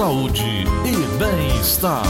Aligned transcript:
saúde 0.00 0.64
e 0.86 1.18
bem-estar. 1.18 2.02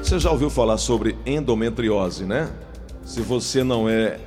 Você 0.00 0.16
já 0.16 0.30
ouviu 0.30 0.48
falar 0.48 0.78
sobre 0.78 1.18
endometriose, 1.26 2.24
né? 2.24 2.52
Se 3.04 3.20
você 3.20 3.64
não 3.64 3.88
é 3.88 4.20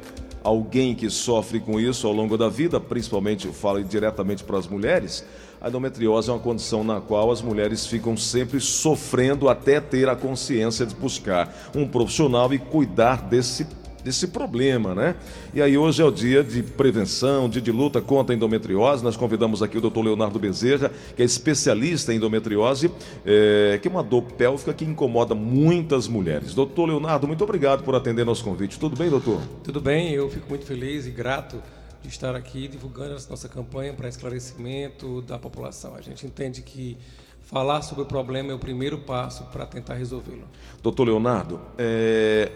alguém 0.44 0.94
que 0.94 1.10
sofre 1.10 1.62
com 1.62 1.80
isso 1.80 2.06
ao 2.06 2.12
longo 2.12 2.38
da 2.38 2.50
vida, 2.50 2.78
principalmente 2.78 3.48
eu 3.48 3.54
falo 3.54 3.82
diretamente 3.82 4.44
para 4.44 4.58
as 4.58 4.68
mulheres, 4.68 5.24
a 5.62 5.70
endometriose 5.70 6.30
é 6.30 6.34
uma 6.34 6.40
condição 6.40 6.84
na 6.84 7.00
qual 7.00 7.32
as 7.32 7.42
mulheres 7.42 7.88
ficam 7.88 8.18
sempre 8.18 8.60
sofrendo 8.60 9.48
até 9.48 9.80
ter 9.80 10.10
a 10.10 10.16
consciência 10.18 10.86
de 10.86 10.94
buscar 10.94 11.72
um 11.74 11.88
profissional 11.88 12.54
e 12.54 12.60
cuidar 12.60 13.22
desse 13.22 13.66
desse 14.04 14.28
problema, 14.28 14.94
né? 14.94 15.16
E 15.54 15.62
aí 15.62 15.78
hoje 15.78 16.02
é 16.02 16.06
o 16.06 16.12
dia 16.12 16.44
de 16.44 16.62
prevenção, 16.62 17.50
dia 17.50 17.62
de 17.62 17.72
luta 17.72 18.02
contra 18.02 18.34
a 18.34 18.36
endometriose. 18.36 19.04
Nós 19.04 19.16
convidamos 19.16 19.64
aqui 19.64 19.78
o 19.78 19.82
doutor 19.82 20.04
Leonardo 20.04 20.38
Bezerra, 20.38 20.92
que 21.16 21.22
é 21.22 21.26
especialista 21.26 22.14
em 22.14 22.18
endometriose, 22.18 22.92
é, 23.26 23.80
que 23.82 23.88
é 23.88 23.92
uma 23.92 24.04
dor 24.04 24.24
pélvica 24.24 24.74
que 24.74 24.84
incomoda 24.84 25.34
muitas 25.34 26.08
mulheres. 26.08 26.54
Doutor 26.54 26.88
Leonardo, 26.88 27.28
muito 27.28 27.44
obrigado 27.44 27.84
por 27.84 27.96
atender 27.96 28.26
nosso 28.26 28.44
convite. 28.44 28.78
Tudo 28.78 28.98
bem, 28.98 29.10
doutor? 29.10 29.42
Tudo 29.64 29.80
bem, 29.80 30.12
eu 30.12 30.30
fico 30.30 30.50
muito 30.50 30.66
feliz 30.66 31.08
e 31.08 31.12
grato 31.12 31.62
de 32.02 32.10
estar 32.10 32.36
aqui 32.36 32.68
divulgando 32.68 33.16
essa 33.16 33.30
nossa 33.30 33.48
campanha 33.48 33.94
para 33.94 34.10
esclarecimento 34.10 35.22
da 35.22 35.40
população. 35.40 35.96
A 35.96 36.02
gente 36.02 36.26
entende 36.26 36.62
que 36.62 36.98
falar 37.44 37.82
sobre 37.82 38.04
o 38.04 38.06
problema 38.06 38.52
é 38.52 38.56
o 38.56 38.60
primeiro 38.60 38.98
passo 38.98 39.46
para 39.46 39.66
tentar 39.66 39.94
resolvê-lo. 39.94 40.48
Doutor 40.82 41.06
Leonardo, 41.06 41.62
é, 41.78 42.52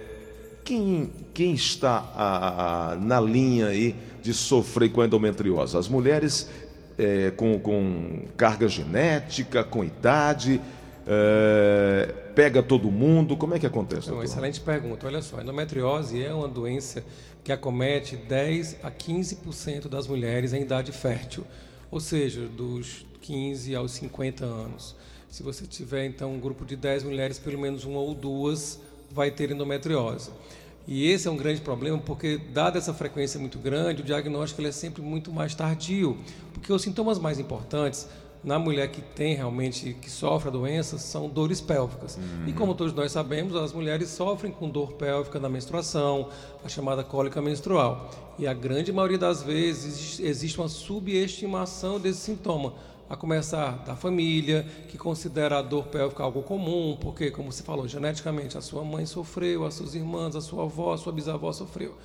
quem, 0.67 1.09
quem 1.34 1.53
está 1.53 2.12
a, 2.13 2.91
a, 2.91 2.95
na 2.98 3.21
linha 3.21 3.67
aí 3.67 3.95
de 4.21 4.34
sofrer 4.34 4.91
com 4.91 5.02
endometriose? 5.02 5.77
As 5.77 5.88
mulheres 5.88 6.49
é, 6.98 7.32
com, 7.32 7.57
com 7.57 8.26
carga 8.35 8.68
genética, 8.68 9.63
com 9.63 9.82
idade, 9.82 10.60
é, 11.07 12.13
pega 12.35 12.62
todo 12.62 12.91
mundo? 12.91 13.38
Como 13.38 13.55
é 13.55 13.60
que 13.60 13.65
acontece? 13.65 14.12
Uma 14.12 14.26
excelente 14.26 14.60
pergunta. 14.60 15.07
Olha 15.07 15.21
só, 15.21 15.38
a 15.38 15.41
endometriose 15.41 16.21
é 16.21 16.34
uma 16.34 16.49
doença 16.49 17.01
que 17.45 17.54
acomete 17.54 18.18
10 18.18 18.79
a 18.84 18.91
15% 18.91 19.88
das 19.88 20.05
mulheres 20.05 20.51
em 20.51 20.63
idade 20.63 20.91
fértil, 20.91 21.45
ou 21.90 22.01
seja, 22.01 22.41
dos 22.45 23.05
15 23.21 23.73
aos 23.73 23.91
50 23.93 24.43
anos. 24.43 24.98
Se 25.29 25.41
você 25.43 25.65
tiver 25.65 26.05
então 26.05 26.34
um 26.34 26.40
grupo 26.41 26.65
de 26.65 26.76
10 26.76 27.04
mulheres, 27.05 27.40
pelo 27.40 27.57
menos 27.57 27.85
uma 27.85 27.99
ou 27.99 28.13
duas 28.13 28.82
vai 29.12 29.32
ter 29.32 29.52
endometriose. 29.52 30.32
E 30.88 31.12
esse 31.12 31.27
é 31.27 31.32
um 31.32 31.36
grande 31.36 31.60
problema 31.60 31.98
porque, 31.98 32.40
dada 32.54 32.77
essa 32.77 32.94
frequência 32.94 33.40
muito 33.40 33.60
grande, 33.60 34.02
o 34.02 34.05
diagnóstico 34.05 34.62
é 34.66 34.72
sempre 34.72 35.02
muito 35.02 35.34
mais 35.34 35.54
tardio, 35.54 36.18
porque 36.54 36.72
os 36.72 36.82
sintomas 36.82 37.20
mais 37.20 37.40
importantes 37.40 38.08
na 38.44 38.58
mulher 38.58 38.90
que 38.90 39.02
tem 39.02 39.35
realmente, 39.35 39.98
que 40.02 40.10
sofre 40.10 40.48
a 40.48 40.52
doença, 40.52 40.98
são 40.98 41.28
dores 41.28 41.60
pélvicas. 41.60 42.16
Uhum. 42.16 42.48
E 42.48 42.54
como 42.54 42.74
todos 42.74 42.94
nós 42.94 43.12
sabemos, 43.12 43.55
as 43.55 43.74
mulheres 43.74 44.10
sofrem 44.10 44.52
com 44.52 44.70
dor 44.70 44.94
pélvica 44.94 45.40
na 45.40 45.50
menstruação, 45.50 46.30
a 46.63 46.70
chamada 46.70 47.04
cólica 47.04 47.41
menstrual. 47.41 48.10
E 48.40 48.48
a 48.48 48.54
grande 48.54 48.94
maioria 48.94 49.18
das 49.18 49.44
vezes 49.44 50.20
existe 50.22 50.58
uma 50.58 50.70
subestimação 50.70 52.00
desse 52.00 52.20
sintoma 52.20 52.74
a 53.10 53.16
começar 53.16 53.84
da 53.86 53.96
família, 53.96 54.66
que 54.90 54.98
considera 54.98 55.60
a 55.60 55.62
dor 55.62 55.88
pélvica 55.88 56.24
algo 56.24 56.41
comum, 56.44 56.98
porque, 57.00 57.32
como 57.32 57.52
você 57.52 57.63
falou, 57.63 57.88
geneticamente 57.88 58.58
a 58.58 58.62
sua 58.62 58.84
mãe 58.84 59.05
sofreu, 59.05 59.66
as 59.66 59.76
suas 59.76 59.96
irmãs, 59.96 60.36
a 60.36 60.41
sua 60.41 60.63
avó, 60.63 60.94
a 60.94 60.98
sua 60.98 61.13
bisavó 61.13 61.52
sofreu. 61.54 61.96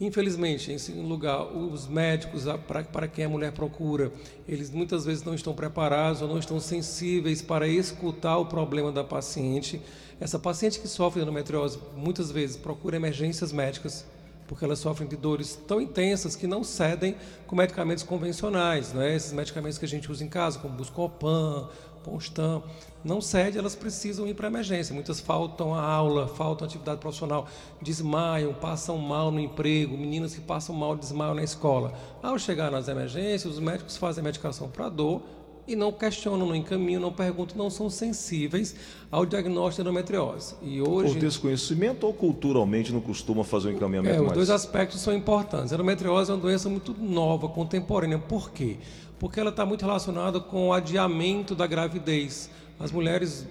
Infelizmente, 0.00 0.72
em 0.72 0.78
segundo 0.78 1.08
lugar, 1.08 1.44
os 1.44 1.86
médicos, 1.86 2.44
para, 2.66 2.82
para 2.82 3.06
quem 3.06 3.26
a 3.26 3.28
mulher 3.28 3.52
procura, 3.52 4.12
eles 4.48 4.68
muitas 4.68 5.04
vezes 5.04 5.22
não 5.22 5.34
estão 5.34 5.54
preparados 5.54 6.22
ou 6.22 6.28
não 6.28 6.38
estão 6.38 6.58
sensíveis 6.58 7.40
para 7.40 7.68
escutar 7.68 8.36
o 8.38 8.46
problema 8.46 8.90
da 8.90 9.04
paciente. 9.04 9.80
Essa 10.20 10.40
paciente 10.40 10.80
que 10.80 10.88
sofre 10.88 11.20
de 11.20 11.24
endometriose 11.24 11.78
muitas 11.96 12.32
vezes 12.32 12.56
procura 12.56 12.96
emergências 12.96 13.52
médicas 13.52 14.04
porque 14.52 14.66
elas 14.66 14.80
sofrem 14.80 15.08
de 15.08 15.16
dores 15.16 15.58
tão 15.66 15.80
intensas 15.80 16.36
que 16.36 16.46
não 16.46 16.62
cedem 16.62 17.16
com 17.46 17.56
medicamentos 17.56 18.04
convencionais, 18.04 18.92
né? 18.92 19.16
esses 19.16 19.32
medicamentos 19.32 19.78
que 19.78 19.86
a 19.86 19.88
gente 19.88 20.12
usa 20.12 20.22
em 20.22 20.28
casa, 20.28 20.58
como 20.58 20.74
Buscopan, 20.74 21.70
Ponstan, 22.04 22.62
não 23.02 23.18
cede, 23.22 23.56
elas 23.56 23.74
precisam 23.74 24.26
ir 24.26 24.34
para 24.34 24.48
emergência. 24.48 24.94
Muitas 24.94 25.20
faltam 25.20 25.74
a 25.74 25.82
aula, 25.82 26.28
faltam 26.28 26.66
atividade 26.66 27.00
profissional, 27.00 27.46
desmaiam, 27.80 28.52
passam 28.52 28.98
mal 28.98 29.30
no 29.30 29.40
emprego, 29.40 29.96
meninas 29.96 30.34
que 30.34 30.42
passam 30.42 30.74
mal, 30.74 30.96
desmaiam 30.96 31.34
na 31.34 31.42
escola. 31.42 31.94
Ao 32.22 32.38
chegar 32.38 32.70
nas 32.70 32.88
emergências, 32.88 33.54
os 33.54 33.58
médicos 33.58 33.96
fazem 33.96 34.22
medicação 34.22 34.68
para 34.68 34.90
dor, 34.90 35.22
e 35.66 35.76
não 35.76 35.92
questionam, 35.92 36.46
não 36.46 36.54
encaminham, 36.54 37.00
não 37.00 37.12
perguntam, 37.12 37.56
não 37.56 37.70
são 37.70 37.88
sensíveis 37.88 38.74
ao 39.10 39.24
diagnóstico 39.24 39.82
de 39.82 39.88
endometriose. 39.88 40.54
E 40.62 40.80
hoje, 40.80 41.12
Por 41.12 41.20
desconhecimento 41.20 42.06
ou 42.06 42.12
culturalmente 42.12 42.92
não 42.92 43.00
costuma 43.00 43.44
fazer 43.44 43.68
um 43.68 43.72
encaminhamento 43.72 44.14
é, 44.14 44.18
mais? 44.18 44.30
Os 44.30 44.34
dois 44.34 44.50
aspectos 44.50 45.00
são 45.00 45.14
importantes. 45.14 45.72
A 45.72 45.74
endometriose 45.74 46.30
é 46.30 46.34
uma 46.34 46.40
doença 46.40 46.68
muito 46.68 46.94
nova, 46.94 47.48
contemporânea. 47.48 48.18
Por 48.18 48.50
quê? 48.50 48.78
Porque 49.18 49.38
ela 49.38 49.50
está 49.50 49.64
muito 49.64 49.82
relacionada 49.82 50.40
com 50.40 50.68
o 50.68 50.72
adiamento 50.72 51.54
da 51.54 51.66
gravidez. 51.66 52.50
As 52.80 52.90
mulheres, 52.90 53.46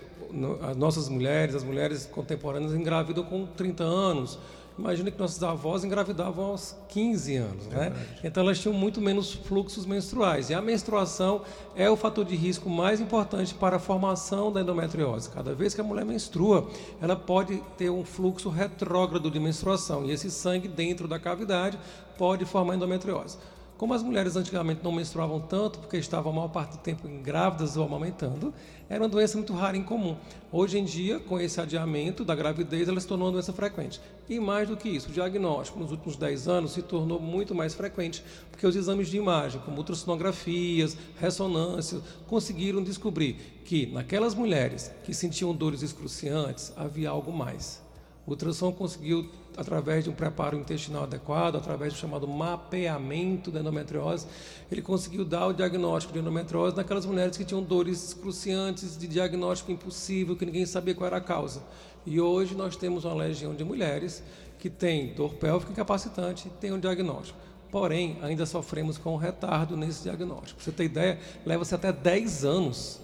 as 0.62 0.76
nossas 0.76 1.08
mulheres, 1.08 1.56
as 1.56 1.64
mulheres 1.64 2.06
contemporâneas 2.06 2.74
engravidam 2.74 3.24
com 3.24 3.46
30 3.46 3.84
anos, 3.84 4.38
Imagina 4.82 5.12
que 5.12 5.20
nossos 5.20 5.42
avós 5.44 5.84
engravidavam 5.84 6.46
aos 6.46 6.76
15 6.90 7.36
anos, 7.36 7.68
né? 7.68 7.94
Então 8.24 8.42
elas 8.42 8.58
tinham 8.58 8.74
muito 8.74 9.00
menos 9.00 9.32
fluxos 9.32 9.86
menstruais. 9.86 10.50
E 10.50 10.56
a 10.56 10.62
menstruação 10.62 11.44
é 11.76 11.88
o 11.88 11.96
fator 11.96 12.26
de 12.26 12.36
risco 12.36 12.68
mais 12.68 13.00
importante 13.00 13.54
para 13.54 13.76
a 13.76 13.80
formação 13.80 14.52
da 14.52 14.62
endometriose. 14.62 15.30
Cada 15.30 15.54
vez 15.54 15.76
que 15.76 15.82
a 15.82 15.84
mulher 15.84 16.04
menstrua, 16.04 16.68
ela 17.00 17.16
pode 17.16 17.58
ter 17.78 17.92
um 17.92 18.04
fluxo 18.04 18.50
retrógrado 18.50 19.30
de 19.30 19.40
menstruação. 19.40 20.04
E 20.04 20.12
esse 20.12 20.32
sangue 20.32 20.68
dentro 20.68 21.08
da 21.08 21.20
cavidade 21.20 21.78
pode 22.18 22.44
formar 22.44 22.74
endometriose. 22.74 23.38
Como 23.82 23.96
as 23.96 24.04
mulheres 24.04 24.36
antigamente 24.36 24.84
não 24.84 24.92
menstruavam 24.92 25.40
tanto, 25.40 25.80
porque 25.80 25.98
estavam 25.98 26.32
a 26.32 26.36
maior 26.36 26.50
parte 26.50 26.74
do 26.74 26.78
tempo 26.78 27.08
grávidas 27.24 27.76
ou 27.76 27.84
amamentando, 27.84 28.54
era 28.88 29.02
uma 29.02 29.10
doença 29.10 29.36
muito 29.38 29.54
rara 29.54 29.76
e 29.76 29.80
incomum. 29.80 30.16
Hoje 30.52 30.78
em 30.78 30.86
dia, 30.86 31.20
com 31.20 31.40
esse 31.40 31.60
adiamento 31.60 32.24
da 32.24 32.36
gravidez, 32.36 32.88
ela 32.88 33.00
se 33.00 33.08
tornou 33.08 33.26
uma 33.26 33.32
doença 33.32 33.52
frequente. 33.52 34.00
E 34.30 34.40
mais 34.40 34.70
do 34.70 34.78
que 34.78 34.88
isso, 34.88 35.10
o 35.10 35.12
diagnóstico 35.12 35.80
nos 35.80 35.90
últimos 35.90 36.16
10 36.16 36.48
anos 36.48 36.74
se 36.74 36.84
tornou 36.84 37.20
muito 37.20 37.56
mais 37.56 37.74
frequente, 37.74 38.24
porque 38.52 38.68
os 38.68 38.76
exames 38.76 39.08
de 39.08 39.18
imagem, 39.18 39.60
como 39.62 39.78
ultrassonografias, 39.78 40.96
ressonâncias, 41.20 42.04
conseguiram 42.28 42.84
descobrir 42.84 43.64
que 43.66 43.88
naquelas 43.88 44.36
mulheres 44.36 44.92
que 45.04 45.12
sentiam 45.12 45.56
dores 45.56 45.82
excruciantes, 45.82 46.72
havia 46.78 47.10
algo 47.10 47.34
mais. 47.34 47.82
O 48.26 48.32
ultrassom 48.32 48.72
conseguiu 48.72 49.30
através 49.58 50.04
de 50.04 50.10
um 50.10 50.14
preparo 50.14 50.58
intestinal 50.58 51.04
adequado, 51.04 51.56
através 51.56 51.94
do 51.94 52.00
chamado 52.00 52.28
mapeamento 52.28 53.52
da 53.52 53.60
endometriose, 53.60 54.28
ele 54.72 54.82
conseguiu 54.82 55.26
dar 55.26 55.48
o 55.48 55.54
diagnóstico 55.54 56.14
de 56.14 56.20
endometriose 56.20 56.76
naquelas 56.76 57.06
mulheres 57.06 57.36
que 57.36 57.44
tinham 57.44 57.62
dores 57.62 58.14
cruciantes, 58.14 58.98
de 58.98 59.08
diagnóstico 59.08 59.72
impossível, 59.72 60.36
que 60.36 60.46
ninguém 60.46 60.66
sabia 60.66 60.96
qual 60.96 61.08
era 61.08 61.18
a 61.18 61.22
causa. 61.22 61.64
E 62.06 62.20
hoje 62.20 62.56
nós 62.56 62.76
temos 62.76 63.06
uma 63.06 63.16
legião 63.16 63.54
de 63.54 63.64
mulheres 63.64 64.24
que 64.58 64.70
têm 64.70 65.14
dor 65.14 65.34
pélvica 65.34 65.72
incapacitante 65.72 66.48
e 66.48 66.52
têm 66.52 66.72
um 66.72 66.80
diagnóstico. 66.80 67.38
Porém, 67.72 68.18
ainda 68.22 68.46
sofremos 68.46 68.98
com 68.98 69.14
um 69.14 69.18
retardo 69.18 69.78
nesse 69.78 70.04
diagnóstico. 70.04 70.56
Pra 70.56 70.66
você 70.66 70.72
ter 70.72 70.84
ideia, 70.86 71.20
leva-se 71.46 71.74
até 71.74 71.92
10 71.92 72.44
anos 72.44 73.00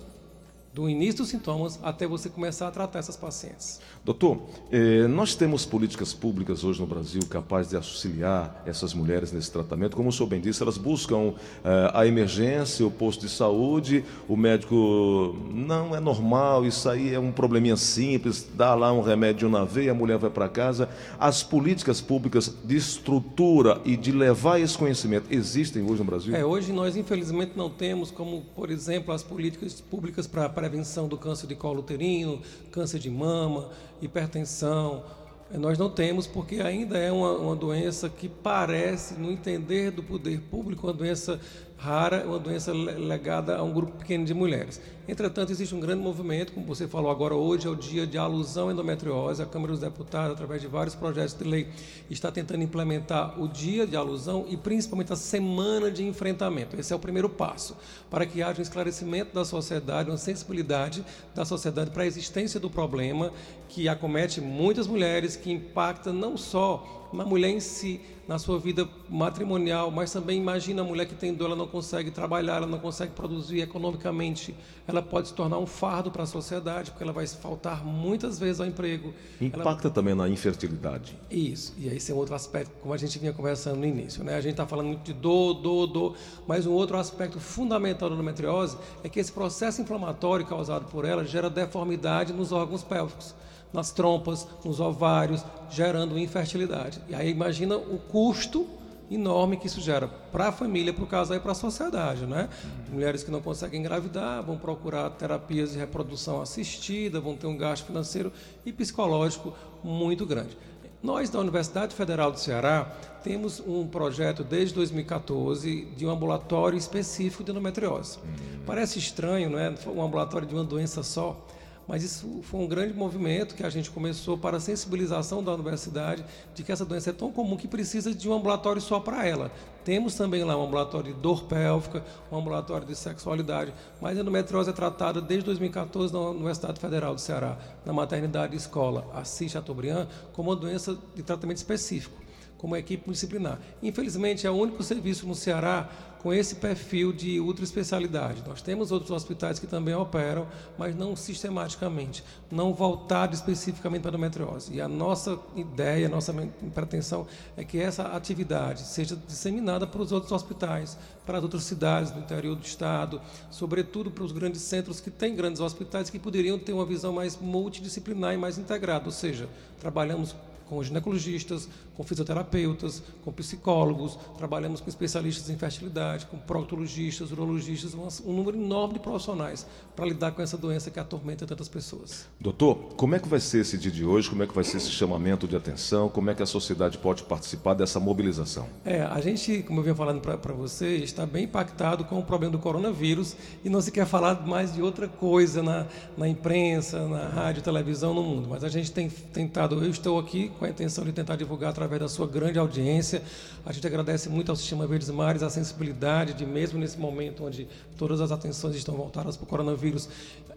do 0.78 0.88
início 0.88 1.24
dos 1.24 1.30
sintomas 1.30 1.80
até 1.82 2.06
você 2.06 2.30
começar 2.30 2.68
a 2.68 2.72
tratar 2.72 3.00
essas 3.00 3.18
pacientes. 3.18 3.82
Doutor, 4.06 4.38
eh, 4.72 5.08
nós 5.08 5.34
temos 5.34 5.66
políticas 5.66 6.14
públicas 6.14 6.64
hoje 6.64 6.80
no 6.80 6.86
Brasil 6.86 7.20
capazes 7.28 7.72
de 7.72 7.76
auxiliar 7.76 8.62
essas 8.64 8.94
mulheres 8.94 9.32
nesse 9.32 9.52
tratamento. 9.52 9.98
Como 9.98 10.10
o 10.10 10.12
senhor 10.12 10.30
bem 10.30 10.40
disse, 10.40 10.62
elas 10.62 10.78
buscam 10.78 11.34
eh, 11.66 11.92
a 11.92 12.06
emergência, 12.06 12.86
o 12.86 12.92
posto 12.92 13.22
de 13.22 13.30
saúde, 13.32 14.06
o 14.28 14.38
médico 14.38 15.36
não 15.52 15.96
é 15.96 16.00
normal, 16.00 16.64
isso 16.64 16.88
aí 16.88 17.12
é 17.12 17.20
um 17.20 17.32
probleminha 17.32 17.76
simples, 17.76 18.48
dá 18.54 18.76
lá 18.76 18.94
um 18.94 19.02
remédio 19.02 19.50
na 19.50 19.66
veia, 19.66 19.94
a 19.94 19.96
mulher 19.96 20.20
vai 20.20 20.30
para 20.30 20.48
casa. 20.48 20.88
As 21.20 21.42
políticas 21.42 22.02
públicas 22.02 22.56
de 22.64 22.78
estrutura 22.78 23.82
e 23.84 23.98
de 23.98 24.12
levar 24.12 24.62
esse 24.62 24.78
conhecimento 24.78 25.26
existem 25.32 25.82
hoje 25.82 25.98
no 25.98 26.06
Brasil? 26.06 26.36
É, 26.36 26.46
hoje 26.46 26.72
nós 26.72 26.96
infelizmente 26.96 27.54
não 27.56 27.68
temos, 27.68 28.12
como 28.12 28.44
por 28.56 28.70
exemplo, 28.70 29.12
as 29.12 29.24
políticas 29.24 29.82
públicas 29.82 30.28
para 30.28 30.67
prevenção 30.68 31.08
do 31.08 31.18
câncer 31.18 31.48
de 31.48 31.56
colo 31.56 31.80
uterino, 31.80 32.42
câncer 32.72 33.00
de 33.00 33.10
mama, 33.10 33.70
hipertensão. 34.02 35.02
Eh, 35.50 35.58
nós 35.58 35.78
não 35.78 35.90
temos 35.90 36.28
porque 36.28 36.60
ainda 36.60 36.98
é 36.98 37.10
uma, 37.10 37.32
uma 37.32 37.56
doença 37.56 38.10
que 38.10 38.28
parece, 38.28 39.14
no 39.14 39.32
entender 39.32 39.92
do 39.92 40.04
poder 40.04 40.42
público, 40.42 40.86
uma 40.88 40.94
doença 40.94 41.40
rara, 41.78 42.18
é 42.18 42.26
uma 42.26 42.40
doença 42.40 42.74
legada 42.74 43.56
a 43.56 43.64
um 43.64 43.72
grupo 43.72 43.94
pequeno 44.00 44.26
de 44.26 44.34
mulheres. 44.34 44.82
Entretanto, 45.08 45.52
existe 45.52 45.74
um 45.74 45.80
grande 45.80 46.02
movimento, 46.02 46.52
como 46.52 46.66
você 46.66 46.86
falou 46.88 47.10
agora, 47.10 47.34
hoje 47.34 47.66
é 47.66 47.70
o 47.70 47.76
dia 47.76 48.06
de 48.06 48.18
alusão 48.18 48.68
à 48.68 48.74
endometriose. 48.74 49.42
A 49.42 49.46
Câmara 49.46 49.72
dos 49.72 49.80
Deputados, 49.80 50.34
através 50.34 50.60
de 50.60 50.68
vários 50.68 50.96
projetos 50.96 51.34
de 51.34 51.46
lei, 51.46 51.70
está 52.10 52.30
tentando 52.30 52.64
implementar 52.64 53.40
o 53.40 53.48
dia 53.48 53.88
de 53.88 53.96
alusão 53.96 54.46
e 54.50 54.58
principalmente 54.58 55.14
a 55.14 55.16
semana 55.16 55.90
de 55.90 56.04
enfrentamento. 56.04 56.78
Esse 56.78 56.92
é 56.92 56.96
o 56.96 57.00
primeiro 57.00 57.30
passo, 57.30 57.78
para 58.10 58.26
que 58.26 58.42
haja 58.42 58.60
um 58.60 58.64
esclarecimento 58.64 59.34
da 59.34 59.46
sociedade, 59.46 60.10
uma 60.10 60.18
sensibilidade 60.18 61.06
da 61.34 61.46
sociedade 61.46 61.92
para 61.92 62.04
a 62.04 62.08
existência 62.08 62.60
do 62.60 62.70
problema 62.70 63.32
que 63.70 63.88
acomete 63.88 64.42
muitas 64.42 64.88
mulheres, 64.88 65.36
que 65.36 65.52
impacta 65.52 66.12
não 66.12 66.36
só 66.36 67.07
na 67.14 67.26
mulher 67.26 67.50
em 67.50 67.60
si, 67.60 68.02
na 68.28 68.38
sua 68.38 68.60
vida 68.60 68.88
matrimonial, 69.10 69.90
mas 69.90 70.12
também 70.12 70.38
imagina 70.38 70.82
a 70.82 70.86
mulher 70.86 71.06
que 71.06 71.16
tem 71.16 71.34
dor, 71.34 71.46
ela 71.46 71.56
não 71.56 71.68
consegue 71.68 72.12
trabalhar, 72.12 72.58
ela 72.58 72.68
não 72.68 72.80
consegue 72.80 73.14
produzir 73.14 73.62
economicamente, 73.62 74.54
ela 74.86 75.02
pode 75.02 75.30
se 75.30 75.34
tornar 75.34 75.58
um 75.58 75.66
fardo 75.66 76.12
para 76.12 76.24
a 76.24 76.26
sociedade, 76.26 76.92
porque 76.92 77.04
ela 77.04 77.14
vai 77.14 77.26
faltar 77.26 77.86
muitas 77.86 78.38
vezes 78.38 78.60
ao 78.60 78.68
emprego. 78.68 79.14
Impacta 79.40 79.88
ela... 79.88 79.94
também 79.94 80.14
na 80.14 80.28
infertilidade. 80.28 81.18
Isso, 81.32 81.74
e 81.78 81.90
aí 81.90 81.96
esse 81.96 82.12
é 82.12 82.16
um 82.16 82.18
outro 82.18 82.36
aspecto, 82.36 82.72
como 82.82 82.94
a 82.94 82.98
gente 82.98 83.18
vinha 83.18 83.32
conversando 83.32 83.78
no 83.78 83.86
início, 83.86 84.24
né? 84.24 84.36
A 84.36 84.42
gente 84.42 84.52
está 84.52 84.68
falando 84.68 84.88
muito 84.88 85.04
de 85.04 85.14
dor, 85.14 85.54
dor, 85.54 85.88
dor, 85.88 86.16
mas 86.46 86.66
um 86.66 86.74
outro 86.74 86.98
aspecto 86.98 87.40
fundamental 87.40 88.10
da 88.10 88.16
endometriose 88.16 88.78
é 89.04 89.10
que 89.10 89.20
esse 89.20 89.32
processo 89.32 89.82
inflamatório 89.82 90.46
causado 90.46 90.86
por 90.86 91.06
ela 91.06 91.24
gera 91.24 91.50
deformidade 91.50 92.34
nos 92.34 92.52
órgãos 92.52 92.84
pélvicos 92.84 93.34
nas 93.74 93.92
trompas, 93.92 94.48
nos 94.64 94.80
ovários, 94.80 95.44
gerando 95.70 96.18
infertilidade. 96.18 97.02
E 97.08 97.16
aí 97.16 97.30
imagina 97.30 97.76
o 97.76 97.98
custo 97.98 98.68
enorme 99.10 99.58
que 99.58 99.68
isso 99.68 99.80
gera 99.80 100.08
para 100.08 100.50
a 100.50 100.52
família, 100.52 100.94
para 100.94 101.04
o 101.04 101.08
casal 101.08 101.38
e 101.38 101.40
para 101.40 101.54
a 101.54 101.56
sociedade, 101.56 102.26
né? 102.26 102.50
Mulheres 102.92 103.24
que 103.24 103.32
não 103.32 103.42
conseguem 103.42 103.80
engravidar 103.80 104.44
vão 104.44 104.58
procurar 104.58 105.10
terapias 105.12 105.72
de 105.72 105.78
reprodução 105.78 106.42
assistida, 106.42 107.20
vão 107.20 107.36
ter 107.36 107.48
um 107.48 107.58
gasto 107.58 107.86
financeiro 107.86 108.32
e 108.66 108.74
psicológico 108.74 109.54
muito 109.84 110.26
grande. 110.26 110.58
Nós 111.02 111.30
da 111.30 111.40
Universidade 111.40 111.96
Federal 111.96 112.32
do 112.32 112.40
Ceará 112.40 112.92
temos 113.24 113.62
um 113.66 113.88
projeto 113.88 114.44
desde 114.44 114.74
2014 114.74 115.86
de 115.96 116.06
um 116.06 116.10
ambulatório 116.10 116.78
específico 116.78 117.44
de 117.44 117.52
endometriose. 117.52 118.18
Parece 118.66 118.98
estranho, 118.98 119.50
não 119.50 119.60
é? 119.60 119.74
Um 119.88 120.04
ambulatório 120.04 120.48
de 120.48 120.56
uma 120.56 120.64
doença 120.64 121.04
só, 121.04 121.40
mas 121.88 122.04
isso 122.04 122.42
foi 122.44 122.60
um 122.60 122.68
grande 122.68 122.94
movimento 122.94 123.56
que 123.56 123.64
a 123.64 123.70
gente 123.70 123.90
começou 123.90 124.38
para 124.38 124.58
a 124.58 124.60
sensibilização 124.60 125.42
da 125.42 125.54
universidade 125.54 126.26
de 126.54 126.64
que 126.64 126.72
essa 126.72 126.84
doença 126.84 127.12
é 127.12 127.14
tão 127.14 127.32
comum 127.32 127.56
que 127.56 127.68
precisa 127.68 128.14
de 128.14 128.28
um 128.28 128.34
ambulatório 128.34 128.82
só 128.82 129.00
para 129.00 129.26
ela. 129.26 129.52
Temos 129.86 130.16
também 130.16 130.44
lá 130.44 130.58
um 130.58 130.66
ambulatório 130.66 131.14
de 131.14 131.20
dor 131.20 131.46
pélvica, 131.46 132.04
um 132.30 132.38
ambulatório 132.38 132.86
de 132.86 132.96
sexualidade, 132.96 133.74
mas 134.02 134.18
a 134.18 134.22
endometriose 134.22 134.70
é 134.70 134.74
tratada 134.74 135.22
desde 135.22 135.46
2014 135.46 136.12
na 136.12 136.20
Universidade 136.20 136.80
Federal 136.80 137.16
do 137.16 137.22
Ceará, 137.22 137.58
na 137.86 137.94
maternidade 137.94 138.56
escola 138.56 139.10
Assis 139.14 139.54
Chateaubriand, 139.54 140.08
como 140.34 140.50
uma 140.50 140.56
doença 140.58 140.98
de 141.16 141.24
tratamento 141.24 141.58
específico 141.58 142.27
como 142.58 142.76
equipe 142.76 143.04
multidisciplinar. 143.06 143.60
Infelizmente, 143.82 144.48
é 144.48 144.52
o 144.52 144.56
único 144.56 144.82
serviço 144.84 145.28
no 145.28 145.36
Ceará 145.36 145.90
com 146.20 146.34
esse 146.34 146.56
perfil 146.56 147.14
de 147.14 147.40
ultraespecialidade. 147.40 148.44
Nós 148.46 148.62
temos 148.62 148.92
outros 148.92 149.12
hospitais 149.12 149.60
que 149.60 149.68
também 149.68 149.94
operam, 149.94 150.48
mas 150.78 150.96
não 150.96 151.16
sistematicamente, 151.16 152.24
não 152.52 152.74
voltado 152.74 153.36
especificamente 153.36 154.02
para 154.02 154.10
a 154.10 154.14
endometriose. 154.14 154.74
E 154.74 154.82
a 154.82 154.88
nossa 154.88 155.40
ideia, 155.56 156.08
a 156.08 156.10
nossa 156.10 156.34
pretensão 156.74 157.28
é 157.56 157.64
que 157.64 157.80
essa 157.80 158.04
atividade 158.04 158.82
seja 158.82 159.16
disseminada 159.16 159.86
para 159.86 160.02
os 160.02 160.12
outros 160.12 160.32
hospitais, 160.32 160.98
para 161.26 161.38
as 161.38 161.44
outras 161.44 161.64
cidades 161.64 162.12
do 162.12 162.20
interior 162.20 162.56
do 162.56 162.66
estado, 162.66 163.22
sobretudo 163.52 164.10
para 164.10 164.24
os 164.24 164.32
grandes 164.32 164.62
centros 164.62 165.00
que 165.00 165.12
têm 165.12 165.36
grandes 165.36 165.62
hospitais 165.62 166.10
que 166.10 166.20
poderiam 166.20 166.58
ter 166.58 166.74
uma 166.74 166.86
visão 166.86 167.14
mais 167.14 167.38
multidisciplinar 167.38 168.34
e 168.34 168.38
mais 168.38 168.58
integrada, 168.58 169.06
ou 169.06 169.12
seja, 169.12 169.48
trabalhamos 169.80 170.36
com 170.70 170.84
ginecologistas, 170.84 171.68
com 171.96 172.04
fisioterapeutas, 172.04 173.02
com 173.24 173.32
psicólogos, 173.32 174.18
trabalhamos 174.38 174.80
com 174.80 174.90
especialistas 174.90 175.50
em 175.50 175.58
fertilidade, 175.58 176.26
com 176.28 176.38
proctologistas, 176.38 177.32
urologistas, 177.32 177.94
um, 177.94 178.34
número 178.34 178.58
enorme 178.58 178.96
de 178.96 179.00
profissionais 179.00 179.66
para 179.96 180.06
lidar 180.06 180.32
com 180.32 180.42
essa 180.42 180.58
doença 180.58 180.92
que 180.92 181.00
atormenta 181.00 181.46
tantas 181.46 181.68
pessoas. 181.68 182.28
Doutor, 182.40 182.76
como 182.96 183.16
é 183.16 183.20
que 183.20 183.28
vai 183.28 183.40
ser 183.40 183.62
esse 183.62 183.78
dia 183.78 183.92
de 183.92 184.06
hoje? 184.06 184.30
Como 184.30 184.44
é 184.44 184.48
que 184.48 184.54
vai 184.54 184.64
ser 184.64 184.78
esse 184.78 184.92
chamamento 184.92 185.48
de 185.48 185.56
atenção? 185.56 186.08
Como 186.10 186.30
é 186.30 186.36
que 186.36 186.44
a 186.44 186.46
sociedade 186.46 186.98
pode 186.98 187.24
participar 187.24 187.74
dessa 187.74 188.00
mobilização? 188.00 188.68
É, 188.86 189.02
a 189.02 189.20
gente, 189.20 189.64
como 189.64 189.80
eu 189.80 189.84
vinha 189.84 189.96
falando 189.96 190.22
para 190.22 190.54
você, 190.54 190.98
está 190.98 191.26
bem 191.26 191.46
impactado 191.46 192.06
com 192.06 192.20
o 192.20 192.24
problema 192.24 192.52
do 192.52 192.60
coronavírus 192.60 193.36
e 193.64 193.70
não 193.70 193.82
se 193.82 193.92
quer 193.92 194.06
falar 194.06 194.46
mais 194.46 194.74
de 194.74 194.82
outra 194.82 195.08
coisa 195.08 195.64
na, 195.64 195.88
na 196.16 196.28
imprensa, 196.28 197.08
na 197.08 197.28
rádio, 197.28 197.64
televisão, 197.64 198.14
no 198.14 198.24
mundo. 198.24 198.48
Mas 198.50 198.64
a 198.64 198.70
gente 198.70 198.92
tem 198.92 199.10
tentado, 199.10 199.84
eu 199.84 199.90
estou 199.90 200.20
aqui 200.20 200.50
com 200.58 200.66
a 200.66 200.70
intenção 200.70 201.04
de 201.04 201.12
tentar 201.12 201.36
divulgar 201.36 201.70
através 201.70 202.02
da 202.02 202.10
sua 202.10 202.28
grande 202.28 202.60
audiência. 202.60 203.22
A 203.66 203.72
gente 203.72 203.86
agradece 203.88 204.28
muito 204.30 204.50
ao 204.50 204.56
Sistema 204.56 204.86
Verdes 204.86 205.10
Mares 205.10 205.44
a 205.44 205.50
sensibilidade 205.50 206.34
de, 206.34 206.46
mesmo 206.46 206.80
nesse 206.80 207.00
momento 207.00 207.46
onde 207.46 207.68
todas 207.98 208.20
as 208.20 208.32
atenções 208.32 208.76
estão 208.76 208.96
voltadas 208.96 209.38
para 209.38 209.46
o 209.46 209.48
coronavírus, 209.48 210.10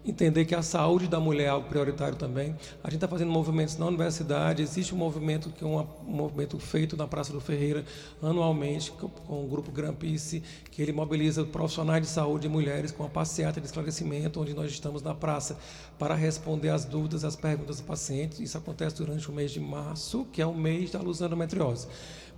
entender 0.05 0.45
que 0.45 0.55
a 0.55 0.61
saúde 0.61 1.07
da 1.07 1.19
mulher 1.19 1.45
é 1.45 1.49
algo 1.49 1.67
prioritário 1.67 2.15
também. 2.15 2.55
A 2.83 2.87
gente 2.87 2.95
está 2.95 3.07
fazendo 3.07 3.31
movimentos 3.31 3.77
na 3.77 3.85
universidade, 3.85 4.61
existe 4.61 4.95
um 4.95 4.97
movimento 4.97 5.49
que 5.49 5.63
é 5.63 5.67
um, 5.67 5.85
movimento 6.03 6.57
feito 6.59 6.97
na 6.97 7.07
Praça 7.07 7.31
do 7.31 7.39
Ferreira 7.39 7.85
anualmente 8.21 8.91
com, 8.91 9.43
o 9.43 9.47
grupo 9.47 9.71
Grampice, 9.71 10.41
que 10.71 10.81
ele 10.81 10.91
mobiliza 10.91 11.43
profissionais 11.43 12.01
de 12.01 12.07
saúde 12.07 12.47
e 12.47 12.49
mulheres 12.49 12.91
com 12.91 13.03
uma 13.03 13.09
passeata 13.09 13.59
de 13.59 13.67
esclarecimento, 13.67 14.41
onde 14.41 14.53
nós 14.53 14.71
estamos 14.71 15.01
na 15.01 15.13
praça 15.13 15.57
para 15.99 16.15
responder 16.15 16.69
às 16.69 16.83
dúvidas, 16.83 17.23
às 17.23 17.35
perguntas 17.35 17.77
dos 17.77 17.85
pacientes. 17.85 18.39
Isso 18.39 18.57
acontece 18.57 18.95
durante 18.95 19.29
o 19.29 19.33
mês 19.33 19.51
de 19.51 19.59
março, 19.59 19.90
que 20.31 20.41
é 20.41 20.45
o 20.45 20.53
mês 20.53 20.91
da 20.91 20.99
luz 20.99 21.19
da 21.19 21.27
endometriose 21.27 21.87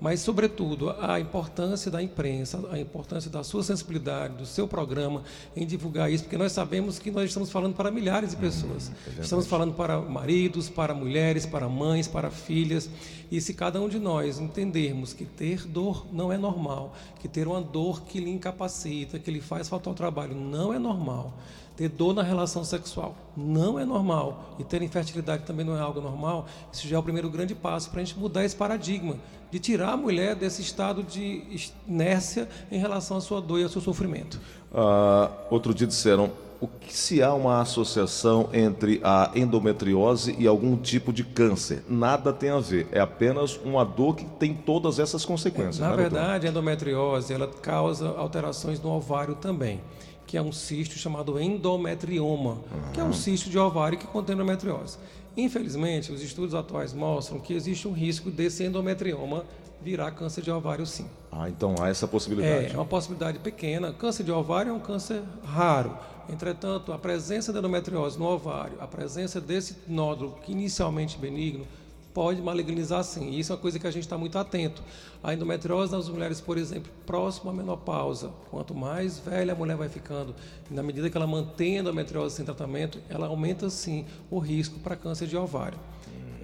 mas, 0.03 0.19
sobretudo, 0.19 0.94
a 1.00 1.17
importância 1.17 1.89
da 1.89 2.03
imprensa, 2.03 2.61
a 2.69 2.77
importância 2.77 3.31
da 3.31 3.41
sua 3.41 3.63
sensibilidade, 3.63 4.35
do 4.35 4.45
seu 4.45 4.67
programa 4.67 5.23
em 5.55 5.65
divulgar 5.65 6.11
isso, 6.11 6.25
porque 6.25 6.38
nós 6.38 6.51
sabemos 6.51 7.00
que 7.00 7.09
nós 7.09 7.29
estamos 7.29 7.50
falando 7.50 7.73
para 7.73 7.89
milhares 7.89 8.31
de 8.31 8.35
pessoas. 8.35 8.89
Hum, 8.89 9.21
estamos 9.21 9.47
falando 9.47 9.73
para 9.73 10.01
maridos, 10.01 10.67
para 10.67 10.94
mulheres, 10.94 11.45
para 11.45 11.69
mães, 11.69 12.05
para 12.05 12.29
filhas. 12.29 12.89
E 13.31 13.39
se 13.39 13.53
cada 13.53 13.81
um 13.81 13.88
de 13.88 13.97
nós 13.97 14.39
entendermos 14.39 15.13
que 15.13 15.23
ter 15.23 15.65
dor 15.65 16.05
não 16.11 16.33
é 16.33 16.38
normal, 16.38 16.94
que 17.21 17.29
ter 17.29 17.47
uma 17.47 17.61
dor 17.61 18.03
que 18.03 18.19
lhe 18.19 18.29
incapacita, 18.29 19.17
que 19.17 19.31
lhe 19.31 19.39
faz 19.39 19.69
faltar 19.69 19.91
ao 19.91 19.95
trabalho 19.95 20.35
não 20.35 20.73
é 20.73 20.79
normal, 20.79 21.33
ter 21.75 21.89
dor 21.89 22.13
na 22.13 22.21
relação 22.21 22.63
sexual 22.63 23.15
não 23.35 23.79
é 23.79 23.85
normal 23.85 24.55
e 24.59 24.63
ter 24.63 24.81
infertilidade 24.81 25.43
também 25.43 25.65
não 25.65 25.75
é 25.75 25.81
algo 25.81 25.99
normal, 25.99 26.45
isso 26.71 26.87
já 26.87 26.95
é 26.95 26.99
o 26.99 27.03
primeiro 27.03 27.29
grande 27.29 27.55
passo 27.55 27.89
para 27.89 28.01
a 28.01 28.03
gente 28.03 28.17
mudar 28.17 28.45
esse 28.45 28.55
paradigma, 28.55 29.15
de 29.51 29.59
tirar 29.59 29.93
a 29.93 29.97
mulher 29.97 30.35
desse 30.35 30.61
estado 30.61 31.03
de 31.03 31.43
inércia 31.87 32.47
em 32.71 32.77
relação 32.77 33.17
à 33.17 33.21
sua 33.21 33.41
dor 33.41 33.59
e 33.59 33.63
ao 33.63 33.69
seu 33.69 33.81
sofrimento. 33.81 34.39
Uh, 34.71 35.31
outro 35.50 35.74
dia 35.74 35.88
disseram 35.88 36.31
o 36.62 36.67
que 36.67 36.95
se 36.95 37.21
há 37.21 37.33
uma 37.33 37.59
associação 37.59 38.50
entre 38.53 39.01
a 39.03 39.31
endometriose 39.36 40.33
e 40.39 40.48
algum 40.48 40.77
tipo 40.77 41.12
de 41.12 41.24
câncer. 41.24 41.83
Nada 41.89 42.31
tem 42.31 42.51
a 42.51 42.59
ver, 42.59 42.88
é 42.91 43.01
apenas 43.01 43.59
uma 43.65 43.83
dor 43.83 44.15
que 44.15 44.24
tem 44.24 44.53
todas 44.53 44.98
essas 44.98 45.25
consequências. 45.25 45.79
Na 45.79 45.89
né, 45.89 45.98
verdade, 45.98 46.25
doutor? 46.25 46.45
a 46.45 46.50
endometriose 46.50 47.33
ela 47.33 47.48
causa 47.48 48.07
alterações 48.12 48.79
no 48.79 48.91
ovário 48.91 49.36
também 49.36 49.81
que 50.25 50.38
é 50.38 50.42
um 50.42 50.51
cisto 50.51 50.98
chamado 50.98 51.39
endometrioma, 51.39 52.51
uhum. 52.51 52.92
que 52.94 53.00
é 53.00 53.03
um 53.03 53.13
cisto 53.13 53.50
de 53.50 53.58
ovário 53.58 53.98
que 53.98 54.08
contém 54.08 54.36
endometriose. 54.36 54.98
Infelizmente, 55.36 56.12
os 56.12 56.22
estudos 56.22 56.53
atuais 56.53 56.94
mostram 56.94 57.39
que 57.39 57.53
existe 57.53 57.88
um 57.88 57.92
risco 57.92 58.30
desse 58.30 58.63
endometrioma 58.63 59.44
virar 59.82 60.12
câncer 60.12 60.42
de 60.42 60.50
ovário 60.50 60.86
sim. 60.86 61.06
Ah, 61.32 61.50
então 61.50 61.75
há 61.80 61.89
essa 61.89 62.08
possibilidade. 62.08 62.68
É, 62.68 62.70
é 62.72 62.75
uma 62.75 62.86
possibilidade 62.86 63.39
pequena. 63.39 63.92
Câncer 63.92 64.24
de 64.24 64.32
ovário 64.32 64.70
é 64.70 64.74
um 64.74 64.80
câncer 64.80 65.22
raro. 65.44 65.98
Entretanto, 66.30 66.94
a 66.94 66.98
presença 66.98 67.51
da 67.51 67.60
endometriose 67.60 68.18
no 68.18 68.25
ovário, 68.25 68.77
a 68.80 68.88
presença 68.88 69.42
desse 69.42 69.75
nódulo 69.88 70.38
que 70.44 70.53
inicialmente 70.53 71.18
benigno, 71.18 71.65
pode 72.13 72.41
malignizar 72.41 73.03
sim. 73.03 73.29
E 73.32 73.39
isso 73.39 73.51
é 73.51 73.55
uma 73.55 73.62
coisa 73.62 73.79
que 73.79 73.88
a 73.88 73.91
gente 73.91 74.03
está 74.03 74.17
muito 74.17 74.38
atento. 74.38 74.82
A 75.24 75.34
endometriose 75.34 75.91
nas 75.91 76.08
mulheres, 76.08 76.39
por 76.39 76.58
exemplo, 76.58 76.91
próximo 77.05 77.50
à 77.50 77.53
menopausa, 77.53 78.32
quanto 78.51 78.75
mais 78.75 79.20
velha 79.20 79.53
a 79.53 79.55
mulher 79.55 79.75
vai 79.75 79.89
ficando, 79.89 80.36
na 80.70 80.84
medida 80.84 81.10
que 81.10 81.17
ela 81.17 81.27
mantém 81.27 81.77
a 81.77 81.82
endometriose 81.82 82.36
sem 82.36 82.46
tratamento, 82.46 83.00
ela 83.10 83.27
aumenta 83.27 83.70
sim 83.70 84.05
o 84.29 84.38
risco 84.39 84.79
para 84.79 84.96
câncer 84.96 85.27
de 85.27 85.36
ovário. 85.36 85.79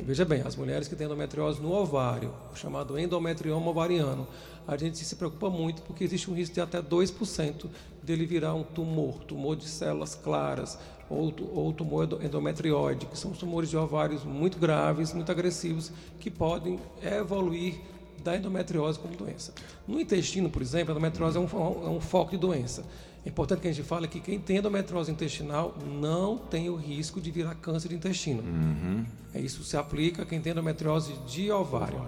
Veja 0.03 0.25
bem, 0.25 0.41
as 0.41 0.56
mulheres 0.56 0.88
que 0.88 0.96
têm 0.96 1.06
endometriose 1.06 1.62
no 1.62 1.72
ovário, 1.72 2.34
chamado 2.56 2.98
endometrioma 2.98 3.70
ovariano, 3.70 4.27
a 4.68 4.77
gente 4.77 4.98
se 4.98 5.15
preocupa 5.15 5.50
muito 5.50 5.82
porque 5.82 6.03
existe 6.03 6.29
um 6.32 6.34
risco 6.34 6.56
de 6.56 6.62
até 6.62 6.82
2% 6.82 7.65
dele 8.01 8.25
virar 8.25 8.53
um 8.53 8.63
tumor, 8.63 9.24
tumor 9.25 9.56
de 9.56 9.68
células 9.68 10.15
claras, 10.15 10.77
ou, 11.10 11.34
ou 11.53 11.74
tumor 11.74 12.08
endometrióide, 12.24 13.06
que 13.08 13.18
são 13.18 13.32
tumores 13.32 13.70
de 13.70 13.77
ovários 13.77 14.24
muito 14.24 14.58
graves, 14.58 15.13
muito 15.13 15.32
agressivos, 15.32 15.91
que 16.20 16.29
podem 16.29 16.79
evoluir 17.03 17.79
da 18.24 18.36
endometriose 18.36 19.00
como 19.00 19.15
doença. 19.15 19.53
No 19.88 20.00
intestino, 20.00 20.50
por 20.50 20.62
exemplo, 20.62 20.91
a 20.91 20.91
endometriose 20.91 21.38
é 21.38 21.39
um, 21.39 21.46
é 21.86 21.89
um 21.89 22.01
foco 22.01 22.32
de 22.32 22.38
doença. 22.38 22.84
É 23.26 23.30
importante 23.30 23.62
que 23.62 23.68
a 23.68 23.72
gente 23.72 23.86
fale 23.86 24.08
que 24.08 24.20
quem 24.20 24.40
tem 24.40 24.58
endometriose 24.58 25.12
intestinal 25.12 25.76
não 26.00 26.38
tem 26.38 26.70
o 26.70 26.76
risco 26.76 27.20
de 27.20 27.30
virar 27.32 27.56
câncer 27.56 27.90
de 27.90 27.96
intestino. 27.96 28.42
Uhum. 28.42 29.06
É 29.34 29.40
Isso 29.40 29.64
se 29.64 29.76
aplica 29.76 30.24
a 30.24 30.26
quem 30.26 30.40
tem 30.40 30.52
endometriose 30.52 31.14
de 31.28 31.52
ovário. 31.52 32.02